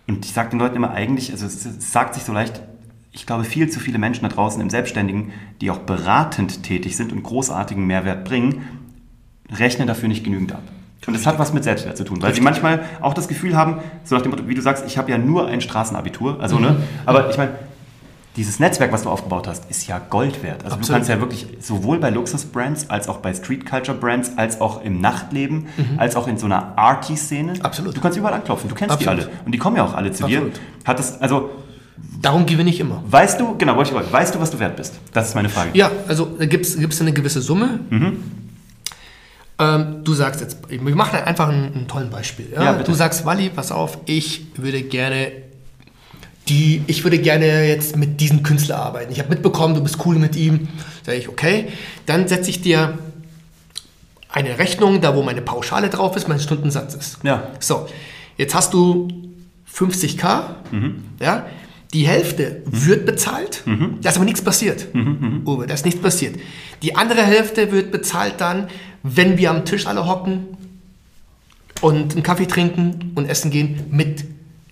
Und 0.08 0.25
ich 0.25 0.32
sage 0.32 0.51
den 0.51 0.60
Leuten 0.60 0.77
immer 0.77 0.91
eigentlich, 0.91 1.32
also 1.34 1.45
es 1.45 1.91
sagt 1.91 2.13
sich 2.13 2.23
so 2.23 2.32
leicht, 2.32 2.63
ich 3.12 3.25
glaube, 3.25 3.43
viel 3.43 3.69
zu 3.69 3.82
viele 3.82 3.97
Menschen 3.97 4.23
da 4.23 4.30
draußen 4.30 4.62
im 4.62 4.69
Selbstständigen, 4.69 5.34
die 5.60 5.71
auch 5.71 5.80
beratend 5.80 6.63
tätig 6.63 6.95
sind 6.95 7.12
und 7.12 7.23
großartigen 7.23 7.86
Mehrwert 7.86 8.23
bringen, 8.23 8.87
rechnen 9.51 9.88
dafür 9.88 10.10
nicht 10.10 10.23
genügend 10.23 10.51
ab. 10.53 10.63
Und 11.05 11.13
das 11.13 11.25
hat 11.25 11.39
was 11.39 11.53
mit 11.53 11.63
Selbstwert 11.63 11.95
zu 11.95 12.03
tun, 12.03 12.21
weil 12.21 12.33
sie 12.33 12.41
manchmal 12.41 12.81
auch 12.99 13.13
das 13.13 13.29
Gefühl 13.29 13.55
haben, 13.55 13.77
so 14.03 14.15
nach 14.15 14.21
dem 14.21 14.31
Motto, 14.31 14.45
wie 14.49 14.55
du 14.55 14.62
sagst, 14.62 14.86
ich 14.86 14.97
habe 14.97 15.10
ja 15.10 15.17
nur 15.17 15.47
ein 15.47 15.62
Straßenabitur, 15.62 16.41
also 16.41 16.60
ne, 16.60 16.75
aber 17.05 17.29
ich 17.29 17.38
meine, 17.38 17.51
dieses 18.36 18.60
Netzwerk, 18.60 18.91
was 18.91 19.03
du 19.03 19.10
aufgebaut 19.10 19.47
hast, 19.47 19.71
ist 19.71 19.88
ja 19.88 19.99
Gold 19.99 20.43
wert. 20.43 20.63
Also 20.65 20.75
du 20.75 20.81
Absolut. 20.81 20.97
kannst 20.97 21.10
ja 21.10 21.19
wirklich 21.19 21.47
sowohl 21.60 21.97
bei 21.97 22.10
Luxusbrands 22.12 22.89
als 22.89 23.07
auch 23.07 23.17
bei 23.17 23.33
Street 23.33 23.65
Culture 23.65 23.97
Brands, 23.97 24.33
als 24.36 24.62
auch 24.62 24.83
im 24.83 25.01
Nachtleben, 25.01 25.67
als 25.97 26.15
auch 26.15 26.27
in 26.27 26.38
so 26.38 26.45
einer 26.45 26.77
Arty-Szene. 26.77 27.53
Absolut. 27.63 27.97
Du 27.97 28.01
kannst 28.01 28.17
überall 28.17 28.36
anklopfen, 28.36 28.69
du 28.69 28.75
kennst 28.75 28.93
Absolut. 28.93 29.21
die 29.21 29.23
alle. 29.23 29.31
Und 29.45 29.51
die 29.53 29.57
kommen 29.57 29.77
ja 29.77 29.86
auch 29.86 29.95
alle 29.95 30.12
zu 30.12 30.25
Absolut. 30.25 30.55
dir. 30.55 30.60
Hat 30.86 30.99
das, 30.99 31.19
also, 31.19 31.49
Darum 32.21 32.45
gewinne 32.45 32.69
ich 32.69 32.79
immer. 32.79 33.01
weißt 33.10 33.39
du, 33.39 33.57
genau, 33.57 33.75
wollte 33.75 33.89
ich 33.89 33.95
wollte, 33.95 34.13
weißt 34.13 34.36
du, 34.36 34.39
was 34.39 34.51
du 34.51 34.60
wert 34.60 34.75
bist? 34.75 34.99
Das 35.13 35.29
ist 35.29 35.36
meine 35.36 35.49
Frage. 35.49 35.69
Ja, 35.73 35.89
also 36.07 36.25
da 36.38 36.45
gibt 36.45 36.65
es 36.65 37.01
eine 37.01 37.13
gewisse 37.13 37.41
Summe. 37.41 37.79
Ähm, 39.60 40.04
du 40.04 40.13
sagst 40.13 40.41
jetzt, 40.41 40.58
wir 40.70 40.96
machen 40.96 41.20
einfach 41.20 41.50
einen, 41.50 41.74
einen 41.74 41.88
tollen 41.88 42.10
Beispiel. 42.10 42.50
Ja? 42.54 42.63
Ja, 42.63 42.74
du 42.74 42.93
sagst, 42.93 43.26
Wally, 43.26 43.50
pass 43.50 43.72
auf, 43.72 43.98
ich 44.06 44.46
würde 44.56 44.84
gerne 44.84 45.32
die, 46.50 46.82
ich 46.88 47.04
würde 47.04 47.20
gerne 47.20 47.67
jetzt 47.67 47.98
mit 47.98 48.22
diesem 48.22 48.43
Künstler 48.43 48.78
arbeiten. 48.78 49.12
Ich 49.12 49.20
habe 49.20 49.30
mitbekommen, 49.30 49.74
du 49.76 49.82
bist 49.82 49.98
cool 50.06 50.17
mit 50.17 50.36
ihm. 50.36 50.70
Sage 51.06 51.17
ich, 51.17 51.30
okay, 51.30 51.67
dann 52.06 52.28
setze 52.28 52.50
ich 52.50 52.62
dir 52.62 52.98
eine 54.30 54.58
Rechnung, 54.58 55.02
da 55.02 55.15
wo 55.15 55.24
meine 55.24 55.41
Pauschale 55.41 55.89
drauf 55.89 56.15
ist, 56.15 56.28
mein 56.28 56.39
Stundensatz 56.39 56.93
ist. 56.93 57.20
Ja. 57.24 57.50
So, 57.60 57.88
jetzt 58.38 58.56
hast 58.56 58.74
du 58.74 59.08
50k, 59.74 60.41
ja, 61.20 61.46
die 61.93 62.08
Hälfte 62.08 62.62
wird 62.65 63.06
bezahlt, 63.06 63.63
da 64.02 64.10
ist 64.10 64.15
aber 64.15 64.26
nichts 64.26 64.41
passiert. 64.41 64.88
Uwe, 65.46 65.67
da 65.67 65.74
ist 65.74 65.86
nichts 65.86 66.02
passiert. 66.02 66.36
Die 66.82 66.96
andere 66.96 67.24
Hälfte 67.24 67.72
wird 67.72 67.91
bezahlt 67.91 68.36
dann, 68.39 68.67
wenn 69.15 69.38
wir 69.38 69.52
am 69.52 69.65
Tisch 69.65 69.88
alle 69.88 70.08
hocken 70.08 70.58
und 71.82 72.13
einen 72.13 72.24
Kaffee 72.24 72.48
trinken 72.48 73.12
und 73.15 73.26
essen 73.26 73.52
gehen 73.52 73.86
mit 73.89 74.26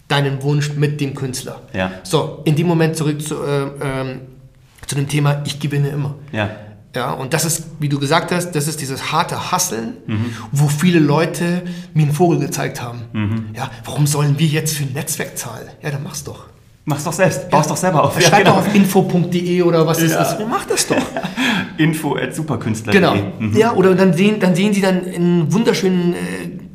deinem 0.08 0.42
Wunsch, 0.44 0.74
mit 0.74 1.02
dem 1.02 1.16
Künstler. 1.16 1.62
Ja. 1.74 1.92
So, 2.04 2.42
in 2.46 2.56
dem 2.56 2.68
Moment 2.68 2.96
zurück 2.96 3.22
zu, 3.22 3.36
äh, 3.44 3.68
ähm, 3.82 4.22
zu 4.86 4.96
dem 4.96 5.08
Thema, 5.08 5.42
ich 5.46 5.60
gewinne 5.60 5.90
immer. 5.90 6.16
Ja. 6.32 6.50
Ja, 6.96 7.12
und 7.12 7.34
das 7.34 7.44
ist, 7.44 7.66
wie 7.80 7.90
du 7.90 8.00
gesagt 8.00 8.32
hast, 8.32 8.54
das 8.54 8.70
ist 8.70 8.80
dieses 8.80 9.12
harte 9.12 9.52
Hasseln, 9.52 9.98
wo 10.54 10.70
viele 10.70 11.00
Leute 11.00 11.64
mir 11.94 12.04
einen 12.04 12.14
Vogel 12.14 12.40
gezeigt 12.40 12.82
haben. 12.82 13.50
Ja, 13.54 13.70
warum 13.84 14.08
sollen 14.08 14.40
wir 14.40 14.48
jetzt 14.48 14.78
für 14.78 14.84
ein 14.84 14.94
Netzwerk 14.94 15.38
zahlen? 15.38 15.68
Ja, 15.84 15.92
dann 15.92 16.04
mach's 16.04 16.24
doch. 16.24 16.46
Mach's 16.88 17.04
doch 17.04 17.14
selbst. 17.14 17.50
Baust 17.50 17.70
doch 17.70 17.78
selber 17.78 18.04
auf. 18.04 18.20
Schreib 18.22 18.44
genau. 18.44 18.58
doch 18.58 18.68
auf 18.68 18.76
info.de 18.76 19.62
oder 19.64 19.88
was 19.88 20.00
ist 20.02 20.12
Ja. 20.12 20.20
das? 20.20 20.38
Mach 20.48 20.66
das 20.66 20.86
doch. 20.88 20.96
Info 21.78 22.16
at 22.16 22.36
superkünstler. 22.36 22.94
Genau. 22.94 23.16
Ja, 23.56 23.74
oder 23.74 23.96
dann 23.96 24.14
sehen, 24.14 24.40
dann 24.40 24.56
sehen 24.56 24.72
sie 24.74 24.82
dann 24.82 25.02
einen 25.04 25.52
wunderschönen, 25.52 26.14
äh, 26.14 26.18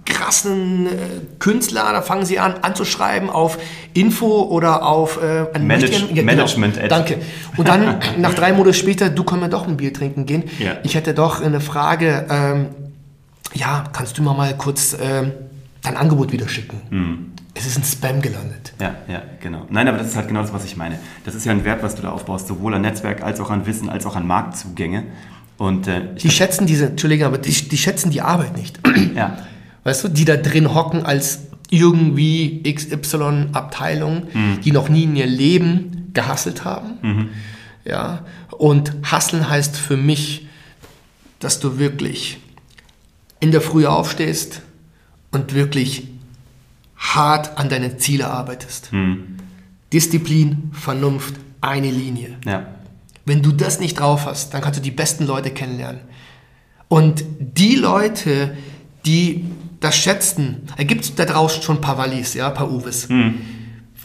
krassen 0.05 0.87
äh, 0.87 0.90
Künstler, 1.38 1.85
da 1.92 2.03
fangen 2.03 2.25
sie 2.27 2.40
an 2.40 2.55
anzuschreiben 2.62 3.31
auf 3.31 3.59
Info 3.94 4.42
oder 4.42 4.85
auf 4.85 5.20
äh, 5.23 5.46
einen 5.55 5.68
Manage- 5.68 6.12
ja, 6.12 6.23
Management 6.25 6.75
Genau. 6.75 6.85
Ad. 6.87 6.88
Danke. 6.88 7.18
Und 7.57 7.68
dann 7.68 8.01
nach 8.18 8.35
drei 8.35 8.53
Monate 8.53 8.75
später, 8.75 9.09
du 9.09 9.23
können 9.23 9.42
wir 9.42 9.49
doch 9.49 9.68
ein 9.68 9.77
Bier 9.77 9.92
trinken 9.94 10.27
gehen. 10.27 10.44
Ja. 10.59 10.73
Ich 10.83 10.96
hätte 10.96 11.14
doch 11.14 11.40
eine 11.40 11.61
Frage. 11.61 12.27
Ähm, 12.29 12.66
ja, 13.55 13.85
kannst 13.92 14.18
du 14.18 14.23
mir 14.23 14.35
mal 14.35 14.53
kurz 14.57 14.96
ähm, 15.01 15.33
dein 15.82 15.96
Angebot 15.96 16.32
wieder 16.32 16.48
schicken? 16.48 16.80
Hm. 16.90 17.32
Es 17.54 17.66
ist 17.66 17.78
ein 17.78 17.84
Spam 17.84 18.22
gelandet. 18.22 18.72
Ja, 18.80 18.94
ja, 19.08 19.22
genau. 19.40 19.66
Nein, 19.70 19.88
aber 19.88 19.98
das 19.98 20.08
ist 20.08 20.16
halt 20.16 20.28
genau 20.28 20.40
das, 20.42 20.52
was 20.52 20.64
ich 20.64 20.76
meine. 20.76 20.98
Das 21.24 21.34
ist 21.34 21.44
ja 21.44 21.52
ein 21.52 21.64
Wert, 21.64 21.82
was 21.82 21.94
du 21.96 22.02
da 22.02 22.10
aufbaust, 22.10 22.46
sowohl 22.46 22.74
an 22.74 22.82
Netzwerk 22.82 23.22
als 23.22 23.40
auch 23.40 23.50
an 23.50 23.66
Wissen, 23.66 23.88
als 23.88 24.06
auch 24.06 24.16
an 24.16 24.26
Marktzugänge. 24.26 25.04
Und 25.58 25.88
äh, 25.88 26.14
Die 26.14 26.30
schätzen 26.30 26.66
diese, 26.66 26.86
Entschuldigung, 26.86 27.26
aber 27.26 27.38
die, 27.38 27.50
die 27.50 27.76
schätzen 27.76 28.10
die 28.10 28.22
Arbeit 28.22 28.56
nicht. 28.56 28.80
ja, 29.14 29.38
Weißt 29.84 30.04
du, 30.04 30.08
die 30.08 30.24
da 30.24 30.36
drin 30.36 30.74
hocken 30.74 31.04
als 31.04 31.40
irgendwie 31.70 32.62
XY-Abteilung, 32.62 34.24
die 34.64 34.72
noch 34.72 34.88
nie 34.88 35.04
in 35.04 35.16
ihr 35.16 35.26
Leben 35.26 36.10
gehasselt 36.12 36.64
haben. 36.64 37.30
Ja, 37.84 38.24
und 38.50 38.92
hasseln 39.04 39.48
heißt 39.48 39.76
für 39.76 39.96
mich, 39.96 40.46
dass 41.38 41.60
du 41.60 41.78
wirklich 41.78 42.38
in 43.38 43.52
der 43.52 43.60
Früh 43.60 43.86
aufstehst 43.86 44.62
und 45.32 45.54
wirklich 45.54 46.08
hart 46.96 47.56
an 47.58 47.68
deine 47.68 47.96
Ziele 47.96 48.28
arbeitest. 48.28 48.90
Disziplin, 49.92 50.70
Vernunft, 50.72 51.34
eine 51.60 51.90
Linie. 51.90 52.36
ja, 52.44 52.66
Wenn 53.24 53.42
du 53.42 53.52
das 53.52 53.80
nicht 53.80 53.98
drauf 53.98 54.26
hast, 54.26 54.54
dann 54.54 54.60
kannst 54.62 54.78
du 54.78 54.82
die 54.82 54.90
besten 54.90 55.26
Leute 55.26 55.50
kennenlernen. 55.50 56.00
Und 56.88 57.24
die 57.38 57.76
Leute, 57.76 58.56
die 59.06 59.44
das 59.80 59.96
schätzen, 59.96 60.62
da 60.76 60.84
gibt 60.84 61.04
es 61.04 61.14
da 61.14 61.24
draußen 61.24 61.62
schon 61.62 61.76
ein 61.76 61.80
paar 61.80 61.98
Wallis, 61.98 62.34
ja, 62.34 62.48
ein 62.48 62.54
paar 62.54 62.70
Uwes. 62.70 63.08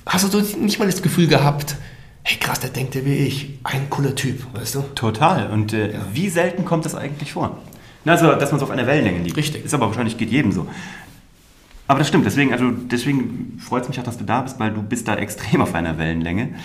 Hast 0.06 0.34
du 0.34 0.40
so 0.40 0.58
nicht 0.58 0.80
mal 0.80 0.86
das 0.86 1.02
Gefühl 1.02 1.28
gehabt, 1.28 1.76
hey 2.24 2.38
krass, 2.40 2.60
der 2.60 2.70
denkt 2.70 2.96
ja 2.96 3.06
wie 3.06 3.16
ich, 3.16 3.60
ein 3.64 3.90
cooler 3.90 4.16
Typ, 4.16 4.46
weißt 4.54 4.76
du? 4.76 4.82
total. 4.96 5.50
Und 5.52 5.74
äh, 5.74 5.94
wie 6.14 6.30
selten 6.30 6.66
kommt 6.66 6.86
das 6.86 6.96
eigentlich 6.96 7.34
vor? 7.34 7.58
Also, 8.06 8.34
dass 8.36 8.52
man 8.52 8.60
so 8.60 8.66
auf 8.66 8.72
einer 8.72 8.86
Wellenlänge 8.86 9.24
liegt. 9.24 9.36
Richtig. 9.38 9.66
Ist 9.66 9.74
aber 9.74 9.88
wahrscheinlich 9.88 10.18
geht 10.18 10.30
jedem 10.30 10.52
so. 10.52 10.68
Aber 11.88 12.00
das 12.00 12.08
stimmt, 12.08 12.26
deswegen, 12.26 12.52
also 12.52 12.72
deswegen 12.72 13.60
freut 13.60 13.84
es 13.84 13.90
mich 13.90 14.00
auch, 14.00 14.04
dass 14.04 14.18
du 14.18 14.24
da 14.24 14.42
bist, 14.42 14.60
weil 14.60 14.72
du 14.72 14.82
bist 14.82 15.08
da 15.08 15.16
extrem 15.16 15.62
auf 15.62 15.76
einer 15.76 15.98
Wellenlänge. 15.98 16.56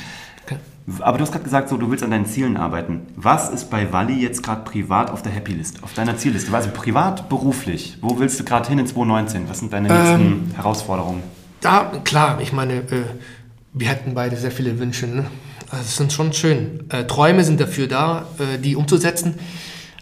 Okay. 0.47 0.57
Aber 1.01 1.19
du 1.19 1.23
hast 1.23 1.33
gerade 1.33 1.45
gesagt, 1.45 1.69
so, 1.69 1.77
du 1.77 1.91
willst 1.91 2.03
an 2.03 2.11
deinen 2.11 2.27
Zielen 2.27 2.57
arbeiten. 2.57 3.03
Was 3.17 3.51
ist 3.51 3.71
bei 3.71 3.93
Walli 3.93 4.15
jetzt 4.15 4.43
gerade 4.43 4.63
privat 4.63 5.11
auf 5.11 5.23
der 5.23 5.33
Happy 5.33 5.53
List, 5.53 5.83
auf 5.83 5.93
deiner 5.93 6.17
Zielliste? 6.17 6.55
Also 6.55 6.71
privat, 6.71 7.29
beruflich. 7.29 7.99
Wo 8.01 8.19
willst 8.19 8.41
du 8.41 8.45
gerade 8.45 8.69
hin 8.69 8.79
in 8.79 8.87
2019? 8.87 9.49
Was 9.49 9.59
sind 9.59 9.73
deine 9.73 9.89
nächsten 9.89 10.55
Herausforderungen? 10.57 11.23
Da, 11.61 11.93
klar, 12.05 12.41
ich 12.41 12.53
meine, 12.53 12.75
äh, 12.75 13.05
wir 13.75 13.89
hätten 13.89 14.15
beide 14.15 14.37
sehr 14.37 14.51
viele 14.51 14.79
Wünsche. 14.79 15.07
Ne? 15.07 15.27
Also, 15.71 15.85
es 15.85 15.97
sind 15.97 16.13
schon 16.13 16.33
schön. 16.33 16.85
Äh, 16.89 17.05
Träume 17.05 17.45
sind 17.45 17.61
dafür 17.61 17.87
da, 17.87 18.27
äh, 18.39 18.59
die 18.59 18.75
umzusetzen. 18.75 19.35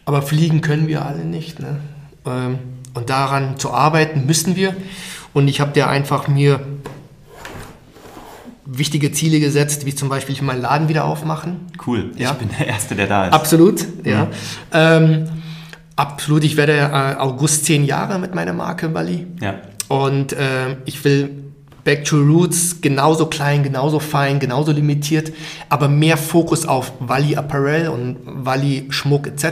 Aber 0.05 0.23
fliegen 0.23 0.61
können 0.61 0.87
wir 0.87 1.05
alle 1.05 1.25
nicht. 1.25 1.59
Ne? 1.59 1.81
Ähm, 2.25 2.59
und 2.99 3.11
daran 3.11 3.59
zu 3.59 3.73
arbeiten 3.73 4.27
müssen 4.27 4.57
wir. 4.57 4.77
Und 5.33 5.47
ich 5.47 5.61
habe 5.61 5.71
dir 5.71 5.89
einfach 5.89 6.27
mir 6.27 6.61
wichtige 8.67 9.13
Ziele 9.13 9.39
gesetzt, 9.39 9.87
wie 9.87 9.95
zum 9.95 10.09
Beispiel 10.09 10.35
ich 10.35 10.43
meinen 10.43 10.61
Laden 10.61 10.89
wieder 10.89 11.05
aufmachen. 11.05 11.61
Cool. 11.87 12.11
Ja. 12.17 12.33
Ich 12.33 12.39
bin 12.39 12.51
der 12.59 12.67
Erste, 12.67 12.97
der 12.97 13.07
da 13.07 13.27
ist. 13.27 13.33
Absolut, 13.33 13.87
ja. 14.05 14.27
Ähm, 14.73 15.29
absolut, 15.95 16.43
ich 16.43 16.57
werde 16.57 16.73
äh, 16.73 17.17
August 17.19 17.67
zehn 17.67 17.85
Jahre 17.85 18.19
mit 18.19 18.35
meiner 18.35 18.53
Marke 18.53 18.89
Bali. 18.89 19.29
Ja. 19.41 19.55
Und 19.87 20.33
äh, 20.33 20.77
ich 20.85 21.05
will 21.05 21.48
Back 21.89 22.05
to 22.05 22.17
Roots 22.19 22.83
genauso 22.83 23.25
klein, 23.27 23.63
genauso 23.63 23.99
fein, 23.99 24.39
genauso 24.41 24.73
limitiert, 24.73 25.33
aber 25.71 25.89
mehr 25.89 26.19
Fokus 26.19 26.67
auf 26.67 26.93
Wally 27.01 27.35
Apparel 27.35 27.89
und 27.89 28.19
Wally 28.27 28.89
Schmuck 28.91 29.27
etc., 29.27 29.45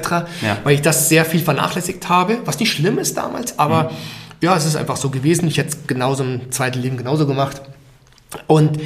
Ja. 0.42 0.58
weil 0.62 0.74
ich 0.74 0.82
das 0.82 1.08
sehr 1.08 1.24
viel 1.24 1.40
vernachlässigt 1.40 2.10
habe, 2.10 2.36
was 2.44 2.58
nicht 2.58 2.70
schlimm 2.72 2.98
ist 2.98 3.16
damals, 3.16 3.58
aber 3.58 3.90
ja, 4.42 4.54
es 4.54 4.66
ist 4.66 4.76
einfach 4.76 4.98
so 4.98 5.08
gewesen. 5.08 5.48
Ich 5.48 5.56
hätte 5.56 5.70
es 5.70 5.86
genauso 5.86 6.24
im 6.24 6.52
zweiten 6.52 6.78
Leben 6.82 6.98
genauso 6.98 7.26
gemacht. 7.26 7.62
Und 8.46 8.78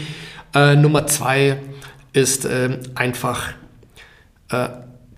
äh, 0.55 0.77
Nummer 0.77 1.09
zwei 1.09 1.57
ist 2.13 2.45
ähm, 2.45 2.79
einfach, 2.95 3.49
äh, 4.53 4.69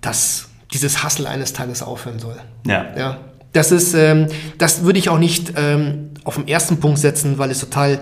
dass 0.01 0.47
dieses 0.73 1.03
Hustle 1.03 1.29
eines 1.29 1.53
Tages 1.53 1.83
aufhören 1.83 2.17
soll. 2.17 2.37
Ja. 2.65 2.85
Ja, 2.97 3.17
das 3.53 3.71
ist, 3.71 3.93
ähm, 3.93 4.27
das 4.57 4.83
würde 4.83 4.99
ich 4.99 5.09
auch 5.09 5.19
nicht 5.19 5.53
ähm, 5.55 6.09
auf 6.23 6.35
den 6.35 6.47
ersten 6.47 6.77
Punkt 6.79 6.99
setzen, 6.99 7.37
weil 7.37 7.51
es 7.51 7.59
total 7.59 8.01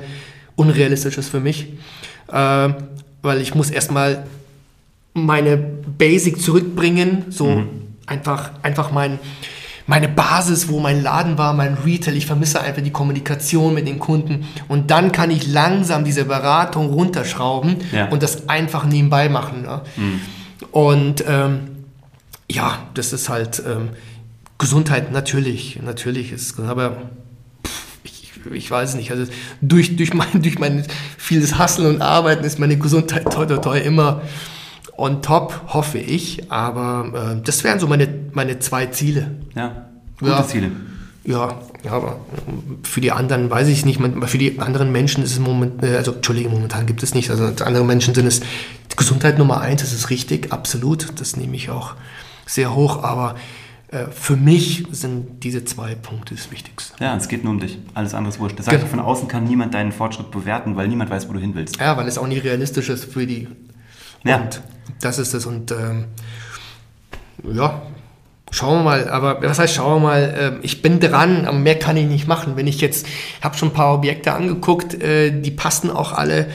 unrealistisch 0.56 1.18
ist 1.18 1.30
für 1.30 1.40
mich. 1.40 1.68
Ähm, 2.32 2.76
weil 3.22 3.42
ich 3.42 3.54
muss 3.54 3.70
erstmal 3.70 4.26
meine 5.14 5.58
Basic 5.58 6.42
zurückbringen, 6.42 7.26
so 7.30 7.64
einfach, 8.08 8.52
einfach 8.64 8.92
mein, 8.92 9.20
meine 9.86 10.08
Basis, 10.08 10.70
wo 10.70 10.80
mein 10.80 11.04
Laden 11.04 11.38
war, 11.38 11.54
mein 11.54 11.74
Retail. 11.86 12.16
Ich 12.16 12.26
vermisse 12.26 12.62
einfach 12.62 12.82
die 12.82 12.92
Kommunikation 12.92 13.74
mit 13.74 13.88
den 13.88 14.00
Kunden. 14.00 14.48
Und 14.70 14.90
dann 14.90 15.12
kann 15.12 15.30
ich 15.30 15.48
langsam 15.48 16.06
diese 16.06 16.24
Beratung 16.26 16.90
runterschrauben 16.94 17.76
Ja. 17.92 18.08
und 18.08 18.24
das 18.24 18.48
einfach 18.48 18.86
nebenbei 18.86 19.28
machen. 19.28 19.64
Ne? 19.64 19.82
Und 20.72 21.24
ähm, 21.28 21.60
ja, 22.50 22.80
das 22.94 23.12
ist 23.12 23.28
halt 23.30 23.62
ähm, 23.68 23.90
Gesundheit 24.62 25.12
natürlich, 25.12 25.80
natürlich 25.84 26.32
ist, 26.32 26.60
aber 26.60 27.10
ich, 28.04 28.32
ich 28.52 28.70
weiß 28.70 28.94
nicht, 28.94 29.10
also 29.10 29.26
durch, 29.60 29.96
durch 29.96 30.14
mein, 30.14 30.40
durch 30.44 30.60
mein 30.60 30.86
vieles 31.18 31.58
Hasseln 31.58 31.96
und 31.96 32.02
Arbeiten 32.04 32.44
ist 32.44 32.60
meine 32.60 32.78
Gesundheit 32.78 33.24
toi, 33.34 33.48
toi, 33.48 33.58
toi 33.58 33.80
immer 33.80 34.22
on 34.98 35.24
top, 35.24 35.60
hoffe 35.70 35.98
ich, 35.98 36.52
aber 36.52 37.38
äh, 37.40 37.42
das 37.44 37.64
wären 37.64 37.80
so 37.80 37.88
meine, 37.88 38.08
meine 38.34 38.60
zwei 38.60 38.86
Ziele. 38.86 39.32
Ja. 39.56 39.88
Gute 40.20 40.32
Ja. 40.32 40.48
Ziele. 40.48 40.72
Ja, 41.24 41.60
ja, 41.84 41.92
aber 41.92 42.20
für 42.84 43.02
die 43.02 43.12
anderen 43.12 43.50
weiß 43.50 43.68
ich 43.68 43.84
nicht. 43.84 44.00
Für 44.26 44.38
die 44.38 44.60
anderen 44.60 44.92
Menschen 44.92 45.24
ist 45.24 45.32
es 45.32 45.40
moment, 45.40 45.84
äh, 45.84 45.98
also 45.98 46.14
Entschuldigung, 46.14 46.54
momentan 46.54 46.86
gibt 46.86 47.02
es 47.02 47.16
nicht. 47.16 47.32
Also 47.32 47.52
für 47.56 47.66
andere 47.66 47.84
Menschen 47.84 48.14
sind 48.14 48.28
es 48.28 48.42
Gesundheit 48.96 49.40
Nummer 49.40 49.60
eins, 49.62 49.82
das 49.82 49.92
ist 49.92 50.12
richtig, 50.12 50.54
absolut. 50.54 51.20
Das 51.20 51.36
nehme 51.36 51.56
ich 51.56 51.72
auch 51.72 51.96
sehr 52.46 52.76
hoch. 52.76 53.04
Aber 53.04 53.36
für 54.12 54.38
mich 54.38 54.86
sind 54.92 55.44
diese 55.44 55.66
zwei 55.66 55.96
Punkte 55.96 56.34
das 56.36 56.50
Wichtigste. 56.52 56.94
Ja, 57.04 57.16
es 57.18 57.28
geht 57.28 57.44
nur 57.44 57.52
um 57.52 57.60
dich. 57.60 57.78
Alles 57.94 58.14
andere 58.14 58.34
ist 58.34 58.40
wurscht. 58.40 58.58
Das 58.58 58.68
heißt, 58.68 58.78
Genau. 58.80 58.90
von 58.90 59.00
außen 59.00 59.28
kann 59.28 59.44
niemand 59.44 59.74
deinen 59.74 59.92
Fortschritt 59.92 60.32
bewerten, 60.32 60.76
weil 60.78 60.88
niemand 60.88 61.10
weiß, 61.10 61.28
wo 61.28 61.34
du 61.34 61.40
hin 61.40 61.56
willst. 61.56 61.78
Ja, 61.78 61.98
weil 61.98 62.08
es 62.08 62.18
auch 62.18 62.28
nicht 62.28 62.44
realistisch 62.46 62.90
ist 62.90 63.06
für 63.06 63.28
die. 63.28 63.48
Ja. 64.24 64.38
Und 64.38 64.62
das 65.02 65.20
ist 65.20 65.34
es. 65.34 65.46
Und 65.46 65.72
ähm, 65.72 66.06
ja, 67.44 67.82
schauen 68.52 68.80
wir 68.80 68.84
mal. 68.84 69.10
Aber 69.10 69.42
was 69.42 69.60
heißt 69.60 69.76
schauen 69.76 70.02
wir 70.02 70.08
mal? 70.08 70.36
Ähm, 70.40 70.60
ich 70.62 70.82
bin 70.82 71.00
dran, 71.02 71.46
aber 71.46 71.58
mehr 71.58 71.78
kann 71.78 71.98
ich 71.98 72.06
nicht 72.08 72.28
machen. 72.28 72.56
Wenn 72.56 72.68
ich 72.68 72.80
jetzt, 72.80 73.06
habe 73.42 73.58
schon 73.58 73.70
ein 73.70 73.74
paar 73.74 73.94
Objekte 73.94 74.34
angeguckt, 74.34 74.94
äh, 75.02 75.32
die 75.42 75.52
passen 75.52 75.90
auch 75.90 76.14
alle. 76.14 76.48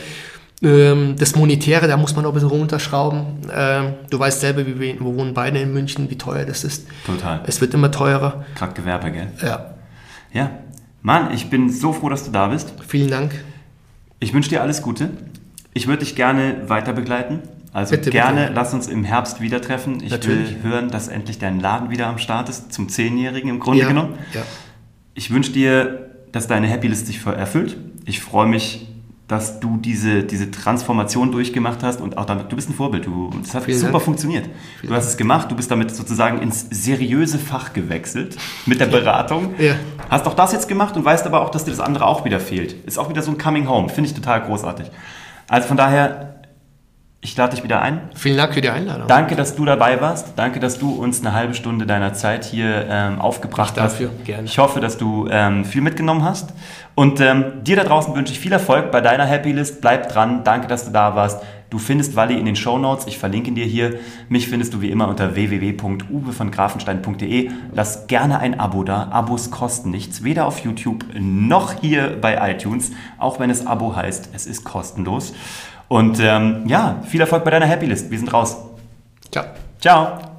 Ähm, 0.62 1.16
das 1.18 1.36
Monetäre, 1.36 1.86
da 1.86 1.96
muss 1.96 2.14
man 2.14 2.22
noch 2.24 2.30
ein 2.30 2.34
bisschen 2.34 2.48
runterschrauben. 2.48 3.26
Ähm, 3.54 3.94
du 4.10 4.18
weißt 4.18 4.40
selber, 4.40 4.66
wir, 4.66 4.78
wir 4.80 5.00
wohnen 5.00 5.34
beide 5.34 5.58
in 5.58 5.72
München, 5.72 6.08
wie 6.10 6.16
teuer 6.16 6.44
das 6.46 6.64
ist. 6.64 6.86
Total. 7.04 7.42
Es 7.46 7.60
wird 7.60 7.74
immer 7.74 7.90
teurer. 7.90 8.44
Gerade 8.54 8.72
Gewerbe, 8.72 9.10
gell? 9.12 9.28
Ja, 9.42 9.74
Ja. 10.32 10.50
Mann, 11.02 11.32
ich 11.32 11.50
bin 11.50 11.70
so 11.70 11.92
froh, 11.92 12.08
dass 12.08 12.24
du 12.24 12.32
da 12.32 12.48
bist. 12.48 12.72
vielen 12.88 13.10
Dank. 13.10 13.32
Ich 14.18 14.34
wünsche 14.34 14.48
dir 14.48 14.60
alles 14.62 14.82
Gute. 14.82 15.10
Ich 15.72 15.86
würde 15.86 16.00
dich 16.00 16.16
gerne 16.16 16.68
weiter 16.68 16.92
begleiten. 16.94 17.40
Also 17.72 17.94
Bitte, 17.94 18.10
gerne, 18.10 18.40
bitte. 18.40 18.52
lass 18.54 18.72
uns 18.72 18.88
im 18.88 19.04
Herbst 19.04 19.40
wieder 19.42 19.60
treffen. 19.60 20.02
Ich 20.02 20.10
Natürlich. 20.10 20.62
will 20.64 20.72
hören, 20.72 20.90
dass 20.90 21.08
endlich 21.08 21.38
dein 21.38 21.60
Laden 21.60 21.90
wieder 21.90 22.06
am 22.06 22.16
Start 22.18 22.48
ist, 22.48 22.72
zum 22.72 22.88
Zehnjährigen 22.88 23.50
im 23.50 23.60
Grunde 23.60 23.82
ja, 23.82 23.88
genommen. 23.88 24.14
Ja. 24.32 24.40
Ich 25.14 25.30
wünsche 25.30 25.52
dir, 25.52 26.10
dass 26.32 26.48
deine 26.48 26.66
Happy 26.66 26.88
List 26.88 27.06
sich 27.06 27.24
erfüllt. 27.24 27.76
Ich 28.06 28.20
freue 28.20 28.46
mich, 28.46 28.88
dass 29.28 29.58
du 29.58 29.76
diese, 29.76 30.22
diese 30.22 30.50
Transformation 30.52 31.32
durchgemacht 31.32 31.82
hast 31.82 32.00
und 32.00 32.16
auch 32.16 32.26
damit, 32.26 32.52
du 32.52 32.56
bist 32.56 32.70
ein 32.70 32.74
Vorbild. 32.74 33.06
Du, 33.06 33.30
das 33.42 33.54
hat 33.54 33.64
Vielen 33.64 33.78
super 33.78 33.92
Dank. 33.92 34.04
funktioniert. 34.04 34.48
du 34.82 34.94
hast 34.94 35.08
es 35.08 35.16
gemacht, 35.16 35.50
du 35.50 35.56
bist 35.56 35.68
damit 35.70 35.94
sozusagen 35.94 36.40
ins 36.40 36.66
seriöse 36.70 37.38
Fach 37.38 37.72
gewechselt 37.72 38.36
mit 38.66 38.78
der 38.80 38.86
Beratung. 38.86 39.54
Ja. 39.58 39.74
Hast 40.08 40.26
auch 40.26 40.34
das 40.34 40.52
jetzt 40.52 40.68
gemacht 40.68 40.96
und 40.96 41.04
weißt 41.04 41.26
aber 41.26 41.40
auch, 41.42 41.50
dass 41.50 41.64
dir 41.64 41.72
das 41.72 41.80
andere 41.80 42.06
auch 42.06 42.24
wieder 42.24 42.38
fehlt. 42.38 42.74
Ist 42.86 42.98
auch 42.98 43.08
wieder 43.08 43.22
so 43.22 43.32
ein 43.32 43.38
Coming 43.38 43.68
Home. 43.68 43.88
Finde 43.88 44.08
ich 44.08 44.14
total 44.14 44.42
großartig. 44.42 44.90
Also 45.48 45.66
von 45.66 45.76
daher, 45.76 46.35
ich 47.26 47.36
lade 47.36 47.56
dich 47.56 47.64
wieder 47.64 47.82
ein. 47.82 48.02
Vielen 48.14 48.36
Dank 48.36 48.54
für 48.54 48.60
die 48.60 48.70
Einladung. 48.70 49.08
Danke, 49.08 49.34
dass 49.34 49.56
du 49.56 49.64
dabei 49.64 50.00
warst. 50.00 50.34
Danke, 50.36 50.60
dass 50.60 50.78
du 50.78 50.92
uns 50.92 51.20
eine 51.20 51.32
halbe 51.34 51.54
Stunde 51.54 51.84
deiner 51.84 52.14
Zeit 52.14 52.44
hier 52.44 52.86
ähm, 52.88 53.20
aufgebracht 53.20 53.70
Ich 53.76 53.82
dafür, 53.82 54.10
hast. 54.16 54.24
gerne. 54.24 54.44
Ich 54.44 54.58
hoffe, 54.58 54.78
dass 54.78 54.96
du 54.96 55.26
ähm, 55.28 55.64
viel 55.64 55.80
mitgenommen 55.82 56.22
hast. 56.22 56.52
Und 56.94 57.20
ähm, 57.20 57.64
dir 57.64 57.74
da 57.74 57.82
draußen 57.82 58.14
wünsche 58.14 58.32
ich 58.32 58.38
viel 58.38 58.52
Erfolg 58.52 58.92
bei 58.92 59.00
deiner 59.00 59.26
Happy 59.26 59.50
List. 59.50 59.80
Bleib 59.80 60.08
dran. 60.08 60.44
Danke, 60.44 60.68
dass 60.68 60.84
du 60.84 60.92
da 60.92 61.16
warst. 61.16 61.42
Du 61.68 61.78
findest 61.78 62.14
Wally 62.14 62.38
in 62.38 62.44
den 62.46 62.54
Show 62.54 62.78
Notes. 62.78 63.08
Ich 63.08 63.18
verlinke 63.18 63.48
ihn 63.48 63.56
dir 63.56 63.66
hier. 63.66 63.98
Mich 64.28 64.48
findest 64.48 64.72
du 64.72 64.80
wie 64.80 64.90
immer 64.92 65.08
unter 65.08 65.34
www.uwe 65.34 66.32
von 66.32 66.52
grafenstein.de. 66.52 67.50
Lass 67.72 68.06
gerne 68.06 68.38
ein 68.38 68.60
Abo 68.60 68.84
da. 68.84 69.08
Abos 69.10 69.50
kosten 69.50 69.90
nichts. 69.90 70.22
Weder 70.22 70.46
auf 70.46 70.60
YouTube 70.60 71.04
noch 71.18 71.72
hier 71.80 72.18
bei 72.20 72.52
iTunes. 72.52 72.92
Auch 73.18 73.40
wenn 73.40 73.50
es 73.50 73.66
Abo 73.66 73.96
heißt, 73.96 74.28
es 74.32 74.46
ist 74.46 74.62
kostenlos. 74.62 75.34
Und 75.88 76.18
ähm, 76.20 76.64
ja, 76.66 77.00
viel 77.06 77.20
Erfolg 77.20 77.44
bei 77.44 77.50
deiner 77.50 77.66
Happy 77.66 77.86
List. 77.86 78.10
Wir 78.10 78.18
sind 78.18 78.32
raus. 78.32 78.56
Ciao. 79.30 79.44
Ciao. 79.80 80.35